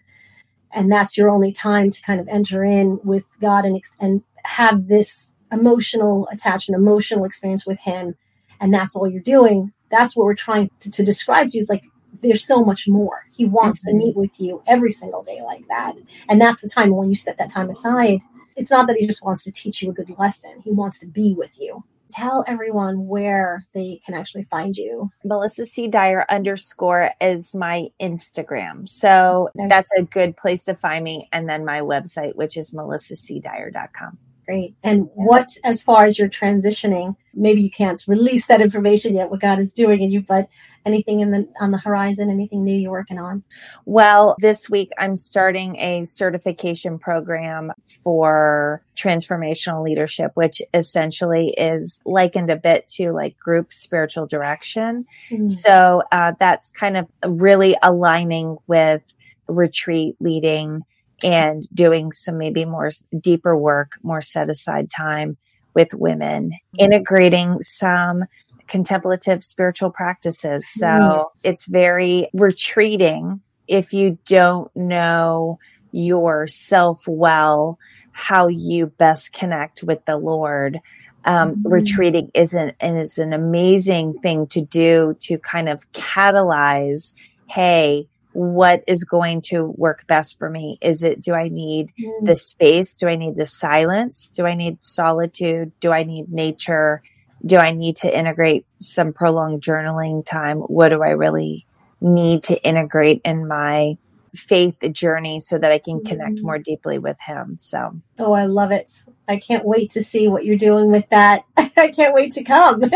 and 0.73 0.91
that's 0.91 1.17
your 1.17 1.31
only 1.31 1.53
time 1.53 1.91
to 1.91 2.03
kind 2.03 2.21
of 2.21 2.29
enter 2.29 2.65
in 2.65 2.99
with 3.05 3.25
God 3.41 3.65
and 3.65 3.81
and 4.01 4.23
have 4.45 4.89
this 4.89 5.33
emotional 5.51 6.29
attachment, 6.33 6.81
emotional 6.81 7.25
experience 7.25 7.67
with 7.67 7.81
Him, 7.81 8.15
and 8.61 8.73
that's 8.73 8.97
all 8.97 9.09
you're 9.09 9.23
doing. 9.23 9.73
That's 9.91 10.17
what 10.17 10.25
we're 10.25 10.35
trying 10.35 10.71
to, 10.81 10.91
to 10.91 11.05
describe 11.05 11.49
to 11.49 11.59
you 11.59 11.61
is 11.61 11.69
like 11.69 11.85
there's 12.23 12.47
so 12.47 12.65
much 12.65 12.89
more. 12.89 13.27
He 13.35 13.45
wants 13.45 13.81
mm-hmm. 13.81 13.99
to 13.99 14.05
meet 14.05 14.17
with 14.17 14.39
you 14.39 14.63
every 14.67 14.93
single 14.93 15.23
day 15.23 15.41
like 15.45 15.67
that. 15.69 15.95
And 16.29 16.41
that's 16.41 16.63
the 16.63 16.69
time 16.69 16.95
when 16.95 17.09
you 17.09 17.17
set 17.17 17.39
that 17.39 17.51
time 17.51 17.69
aside. 17.69 18.21
It's 18.57 18.71
not 18.71 18.87
that 18.87 18.97
he 18.97 19.07
just 19.07 19.25
wants 19.25 19.45
to 19.45 19.53
teach 19.53 19.83
you 19.83 19.91
a 19.91 19.95
good 19.95 20.13
lesson. 20.19 20.61
He 20.63 20.71
wants 20.71 20.99
to 21.01 21.07
be 21.07 21.35
with 21.35 21.59
you. 21.59 21.85
Tell 22.12 22.44
everyone 22.46 23.07
where 23.07 23.64
they 23.75 24.01
can 24.05 24.14
actually 24.14 24.44
find 24.44 24.77
you. 24.77 25.09
Melissa 25.25 25.66
C. 25.66 25.88
Dyer 25.88 26.27
underscore 26.29 27.11
is 27.20 27.55
my 27.55 27.88
Instagram. 28.01 28.88
So 28.88 29.48
that's 29.68 29.90
a 29.96 30.03
good 30.03 30.37
place 30.37 30.64
to 30.64 30.75
find 30.75 31.05
me. 31.05 31.29
And 31.33 31.48
then 31.48 31.64
my 31.64 31.81
website, 31.81 32.37
which 32.37 32.57
is 32.57 32.72
melissacdyer.com. 32.72 34.18
Great. 34.44 34.74
And 34.83 35.09
what, 35.14 35.46
as 35.62 35.83
far 35.83 36.05
as 36.05 36.18
you're 36.18 36.28
transitioning, 36.28 37.14
maybe 37.33 37.62
you 37.62 37.70
can't 37.70 38.02
release 38.09 38.46
that 38.46 38.61
information 38.61 39.14
yet, 39.14 39.31
what 39.31 39.40
God 39.40 39.61
is 39.61 39.72
doing 39.72 40.02
in 40.02 40.11
you, 40.11 40.20
but 40.20 40.48
anything 40.85 41.20
in 41.20 41.31
the 41.31 41.48
on 41.61 41.70
the 41.70 41.78
horizon, 41.78 42.28
anything 42.28 42.64
new 42.64 42.74
you're 42.74 42.90
working 42.90 43.18
on? 43.18 43.44
Well, 43.85 44.35
this 44.40 44.68
week 44.68 44.90
I'm 44.98 45.14
starting 45.14 45.76
a 45.76 46.02
certification 46.05 46.98
program 46.98 47.72
for 48.02 48.83
transformational 48.96 49.85
leadership, 49.85 50.33
which 50.35 50.61
essentially 50.74 51.55
is 51.57 52.00
likened 52.05 52.50
a 52.50 52.57
bit 52.57 52.88
to 52.88 53.12
like 53.12 53.38
group 53.38 53.72
spiritual 53.72 54.26
direction. 54.26 55.07
Mm-hmm. 55.31 55.46
So 55.46 56.02
uh, 56.11 56.33
that's 56.38 56.70
kind 56.70 56.96
of 56.96 57.07
really 57.24 57.76
aligning 57.81 58.59
with 58.66 59.14
retreat 59.46 60.16
leading 60.20 60.83
and 61.25 61.67
doing 61.75 62.13
some 62.13 62.39
maybe 62.39 62.65
more 62.65 62.91
deeper 63.19 63.57
work, 63.57 63.93
more 64.03 64.21
set 64.21 64.49
aside 64.49 64.91
time 64.91 65.37
with 65.75 65.95
women, 65.95 66.53
integrating 66.79 67.61
some 67.63 68.25
contemplative 68.67 69.45
spiritual 69.45 69.91
practices. 69.91 70.69
So 70.69 70.87
mm. 70.87 71.25
it's 71.45 71.67
very 71.67 72.29
retreating 72.33 73.41
if 73.69 73.93
you 73.93 74.19
don't 74.27 74.75
know 74.77 75.59
yourself 75.93 77.05
well, 77.07 77.79
how 78.13 78.49
you 78.49 78.87
best 78.87 79.33
connect 79.33 79.83
with 79.83 80.05
the 80.05 80.17
Lord. 80.17 80.81
Um, 81.25 81.57
mm-hmm. 81.57 81.73
retreating 81.73 82.31
isn't 82.35 82.75
and 82.81 82.99
is 82.99 83.19
an 83.19 83.33
amazing 83.33 84.19
thing 84.21 84.49
to 84.49 84.61
do 84.61 85.17
to 85.21 85.39
kind 85.39 85.69
of 85.69 85.91
catalyze 85.93 87.13
hey 87.47 88.09
what 88.33 88.83
is 88.87 89.05
going 89.05 89.42
to 89.42 89.75
work 89.77 90.07
best 90.07 90.38
for 90.38 90.49
me? 90.49 90.79
Is 90.81 91.03
it 91.03 91.21
do 91.21 91.35
i 91.35 91.49
need 91.49 91.92
mm. 92.01 92.27
the 92.27 92.37
space? 92.37 92.97
Do 92.97 93.09
i 93.09 93.16
need 93.16 93.37
the 93.37 93.47
silence? 93.47 94.31
Do 94.31 94.47
i 94.47 94.55
need 94.55 94.83
solitude? 94.83 95.73
Do 95.81 95.92
i 95.92 96.03
need 96.03 96.33
nature? 96.33 97.03
Do 97.45 97.57
i 97.57 97.73
need 97.73 97.97
to 97.97 98.18
integrate 98.18 98.66
some 98.79 99.12
prolonged 99.12 99.62
journaling 99.62 100.25
time? 100.25 100.59
What 100.59 100.90
do 100.90 101.03
i 101.03 101.11
really 101.11 101.66
need 102.01 102.42
to 102.45 102.62
integrate 102.62 103.21
in 103.25 103.47
my 103.47 103.97
faith 104.35 104.79
journey 104.92 105.40
so 105.40 105.59
that 105.59 105.73
I 105.73 105.79
can 105.79 106.03
connect 106.03 106.37
mm. 106.37 106.42
more 106.42 106.59
deeply 106.59 106.99
with 106.99 107.21
him. 107.21 107.59
So, 107.59 108.01
oh, 108.18 108.33
I 108.33 108.47
love 108.47 108.71
it. 108.71 109.05
I 109.29 109.37
can't 109.37 109.64
wait 109.64 109.90
to 109.90 110.03
see 110.03 110.29
what 110.29 110.45
you're 110.45 110.57
doing 110.57 110.90
with 110.90 111.09
that. 111.11 111.45
I 111.57 111.88
can't 111.88 112.14
wait 112.14 112.33
to 112.33 112.45
come. 112.45 112.83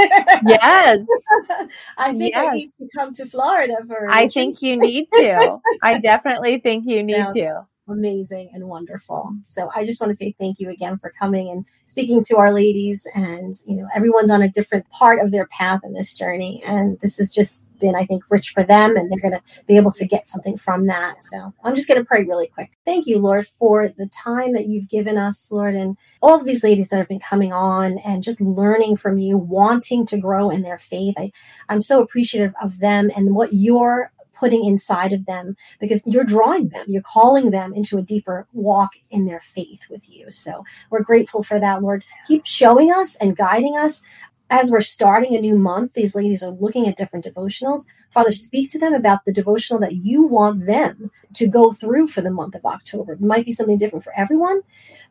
yes. 0.47 1.07
I 1.99 2.13
think 2.13 2.35
yes. 2.35 2.47
I 2.47 2.51
need 2.51 2.69
to 2.79 2.89
come 2.97 3.13
to 3.13 3.27
Florida 3.27 3.77
for 3.87 4.09
I 4.11 4.29
think 4.29 4.63
you 4.63 4.77
need 4.77 5.09
to. 5.13 5.59
I 5.83 6.01
definitely 6.01 6.59
think 6.59 6.85
you 6.87 7.03
need 7.03 7.17
yeah. 7.17 7.31
to 7.31 7.67
amazing 7.89 8.51
and 8.53 8.69
wonderful. 8.69 9.35
So 9.45 9.71
I 9.75 9.85
just 9.85 10.01
want 10.01 10.11
to 10.11 10.17
say 10.17 10.35
thank 10.39 10.59
you 10.59 10.71
again 10.71 10.99
for 10.99 11.11
coming 11.11 11.49
and 11.51 11.65
speaking 11.87 12.23
to 12.25 12.37
our 12.37 12.53
ladies. 12.53 13.07
And, 13.15 13.55
you 13.67 13.77
know, 13.77 13.89
everyone's 13.95 14.31
on 14.31 14.43
a 14.43 14.49
different 14.49 14.89
part 14.91 15.21
of 15.21 15.31
their 15.31 15.47
path 15.47 15.81
in 15.85 15.93
this 15.93 16.13
journey. 16.13 16.63
And 16.67 16.99
this 17.01 17.19
has 17.19 17.33
just 17.33 17.65
been, 17.79 17.95
I 17.95 18.05
think, 18.05 18.25
rich 18.29 18.51
for 18.51 18.65
them 18.65 18.97
and 18.97 19.11
they're 19.11 19.21
going 19.21 19.39
to 19.39 19.65
be 19.67 19.77
able 19.77 19.91
to 19.93 20.07
get 20.07 20.27
something 20.27 20.57
from 20.57 20.87
that. 20.87 21.23
So 21.23 21.53
I'm 21.63 21.75
just 21.75 21.89
going 21.89 22.01
to 22.01 22.05
pray 22.05 22.25
really 22.25 22.47
quick. 22.47 22.73
Thank 22.85 23.07
you, 23.07 23.19
Lord, 23.19 23.47
for 23.59 23.89
the 23.89 24.09
time 24.09 24.53
that 24.55 24.67
you've 24.67 24.89
given 24.89 25.19
us, 25.19 25.53
Lord, 25.53 25.75
and 25.75 25.97
all 26.23 26.41
of 26.41 26.47
these 26.47 26.65
ladies 26.65 26.89
that 26.89 26.97
have 26.97 27.09
been 27.09 27.21
coming 27.21 27.53
on 27.53 27.99
and 27.99 28.23
just 28.23 28.41
learning 28.41 28.97
from 28.97 29.19
you, 29.19 29.37
wanting 29.37 30.07
to 30.07 30.19
grow 30.19 30.51
in 30.51 30.63
their 30.63 30.79
faith. 30.79 31.15
I, 31.19 31.31
I'm 31.69 31.83
so 31.83 32.01
appreciative 32.01 32.55
of 32.63 32.79
them 32.79 33.11
and 33.17 33.35
what 33.35 33.53
you're 33.53 34.11
putting 34.39 34.65
inside 34.65 35.13
of 35.13 35.27
them 35.27 35.57
because 35.81 36.03
you're 36.07 36.25
drawing 36.25 36.69
them, 36.69 36.85
you're 36.89 37.03
calling 37.03 37.51
them 37.51 37.75
into 37.75 37.99
a 37.99 38.03
deeper 38.03 38.47
walk 38.53 38.93
in 39.11 39.27
their 39.27 39.41
faith 39.41 39.81
with 39.91 40.09
you. 40.09 40.31
So 40.31 40.65
we're 40.91 41.03
grateful 41.03 41.43
for 41.43 41.59
that, 41.61 41.83
Lord. 41.83 42.05
Keep 42.27 42.47
showing 42.47 42.93
us 42.93 43.17
and 43.17 43.37
guiding 43.37 43.77
us 43.77 44.03
as 44.51 44.71
we're 44.71 44.81
starting 44.81 45.35
a 45.35 45.41
new 45.41 45.57
month. 45.57 45.95
These 45.95 46.15
ladies 46.15 46.43
are 46.43 46.53
looking 46.53 46.87
at 46.87 46.97
different 46.97 47.25
devotionals. 47.25 47.87
Father, 48.17 48.33
speak 48.33 48.71
to 48.71 48.79
them 48.79 48.95
about 48.95 49.27
the 49.27 49.33
devotional 49.33 49.79
that 49.81 49.97
you 49.97 50.23
want 50.23 50.65
them 50.65 51.11
to 51.35 51.47
go 51.47 51.71
through 51.71 52.09
for 52.09 52.23
the 52.23 52.31
month 52.31 52.55
of 52.55 52.65
October. 52.65 53.13
It 53.13 53.21
might 53.21 53.45
be 53.45 53.53
something 53.53 53.77
different 53.77 54.05
for 54.05 54.19
everyone, 54.19 54.63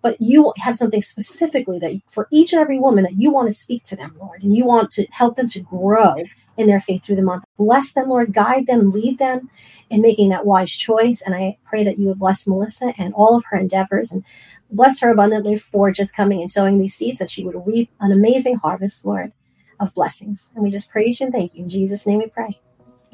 but 0.01 0.19
you 0.19 0.51
have 0.57 0.75
something 0.75 1.03
specifically 1.03 1.77
that 1.77 2.01
for 2.07 2.27
each 2.31 2.51
and 2.51 2.59
every 2.59 2.79
woman 2.79 3.03
that 3.03 3.13
you 3.13 3.29
want 3.29 3.47
to 3.47 3.53
speak 3.53 3.83
to 3.83 3.95
them, 3.95 4.15
Lord, 4.19 4.41
and 4.41 4.55
you 4.55 4.65
want 4.65 4.89
to 4.93 5.05
help 5.11 5.35
them 5.35 5.47
to 5.49 5.59
grow 5.59 6.15
in 6.57 6.65
their 6.65 6.79
faith 6.79 7.03
through 7.03 7.17
the 7.17 7.21
month. 7.21 7.43
Bless 7.59 7.93
them, 7.93 8.09
Lord. 8.09 8.33
Guide 8.33 8.65
them, 8.65 8.89
lead 8.89 9.19
them 9.19 9.51
in 9.91 10.01
making 10.01 10.29
that 10.29 10.47
wise 10.47 10.75
choice. 10.75 11.21
And 11.21 11.35
I 11.35 11.59
pray 11.63 11.83
that 11.83 11.99
you 11.99 12.07
would 12.07 12.17
bless 12.17 12.47
Melissa 12.47 12.95
and 12.97 13.13
all 13.13 13.37
of 13.37 13.43
her 13.51 13.57
endeavors 13.59 14.11
and 14.11 14.23
bless 14.71 14.99
her 15.01 15.11
abundantly 15.11 15.57
for 15.57 15.91
just 15.91 16.15
coming 16.15 16.41
and 16.41 16.51
sowing 16.51 16.79
these 16.79 16.95
seeds, 16.95 17.19
that 17.19 17.29
she 17.29 17.45
would 17.45 17.67
reap 17.67 17.91
an 17.99 18.11
amazing 18.11 18.55
harvest, 18.55 19.05
Lord, 19.05 19.31
of 19.79 19.93
blessings. 19.93 20.49
And 20.55 20.63
we 20.63 20.71
just 20.71 20.89
praise 20.89 21.19
you 21.19 21.27
and 21.27 21.35
thank 21.35 21.53
you. 21.53 21.61
In 21.61 21.69
Jesus' 21.69 22.07
name 22.07 22.17
we 22.17 22.25
pray. 22.29 22.59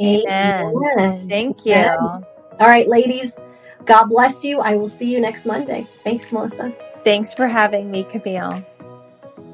Amen. 0.02 0.74
Amen. 0.98 1.30
Thank 1.30 1.66
you. 1.66 1.74
Amen. 1.74 2.26
All 2.60 2.68
right, 2.68 2.88
ladies. 2.88 3.40
God 3.86 4.06
bless 4.06 4.44
you. 4.44 4.60
I 4.60 4.76
will 4.76 4.90
see 4.90 5.12
you 5.12 5.20
next 5.20 5.46
Monday. 5.46 5.88
Thanks, 6.04 6.32
Melissa. 6.32 6.74
Thanks 7.04 7.34
for 7.34 7.48
having 7.48 7.90
me, 7.90 8.04
Camille. 8.04 8.64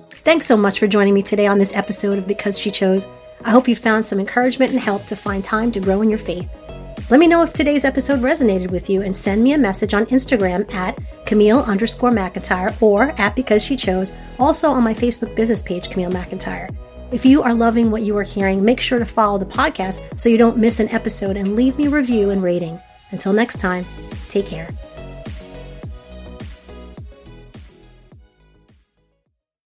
Thanks 0.10 0.46
so 0.46 0.58
much 0.58 0.80
for 0.80 0.88
joining 0.88 1.14
me 1.14 1.24
today 1.24 1.48
on 1.48 1.58
this 1.58 1.74
episode 1.74 2.18
of 2.18 2.28
Because 2.28 2.60
She 2.60 2.70
Chose. 2.70 3.08
I 3.46 3.52
hope 3.52 3.68
you 3.68 3.76
found 3.76 4.06
some 4.06 4.20
encouragement 4.20 4.72
and 4.74 4.82
help 4.82 5.06
to 5.06 5.16
find 5.16 5.44
time 5.44 5.72
to 5.72 5.80
grow 5.80 6.02
in 6.02 6.10
your 6.10 6.20
faith. 6.20 6.50
Let 7.10 7.22
me 7.22 7.28
know 7.28 7.42
if 7.44 7.54
today's 7.54 7.86
episode 7.86 8.20
resonated 8.20 8.70
with 8.70 8.90
you 8.90 9.02
and 9.02 9.16
send 9.16 9.42
me 9.42 9.54
a 9.54 9.58
message 9.58 9.94
on 9.94 10.08
Instagram 10.08 10.74
at 10.74 11.00
Camille 11.26 11.60
underscore 11.60 12.12
McIntyre 12.12 12.80
or 12.82 13.12
at 13.12 13.38
Because 13.38 13.64
She 13.64 13.78
Chose, 13.78 14.12
also 14.38 14.70
on 14.70 14.84
my 14.84 14.94
Facebook 14.94 15.34
business 15.34 15.62
page, 15.62 15.90
Camille 15.90 16.12
McIntyre. 16.12 16.76
If 17.10 17.26
you 17.26 17.42
are 17.42 17.54
loving 17.54 17.90
what 17.90 18.02
you 18.02 18.18
are 18.18 18.24
hearing, 18.24 18.66
make 18.66 18.82
sure 18.82 19.00
to 19.00 19.06
follow 19.06 19.38
the 19.38 19.46
podcast 19.46 20.20
so 20.20 20.28
you 20.28 20.38
don't 20.38 20.58
miss 20.58 20.82
an 20.82 20.90
episode 20.90 21.38
and 21.38 21.56
leave 21.56 21.78
me 21.78 21.86
a 21.86 21.90
review 21.90 22.32
and 22.32 22.44
rating. 22.44 22.82
Until 23.12 23.32
next 23.32 23.62
time, 23.62 23.86
take 24.28 24.46
care. 24.46 24.68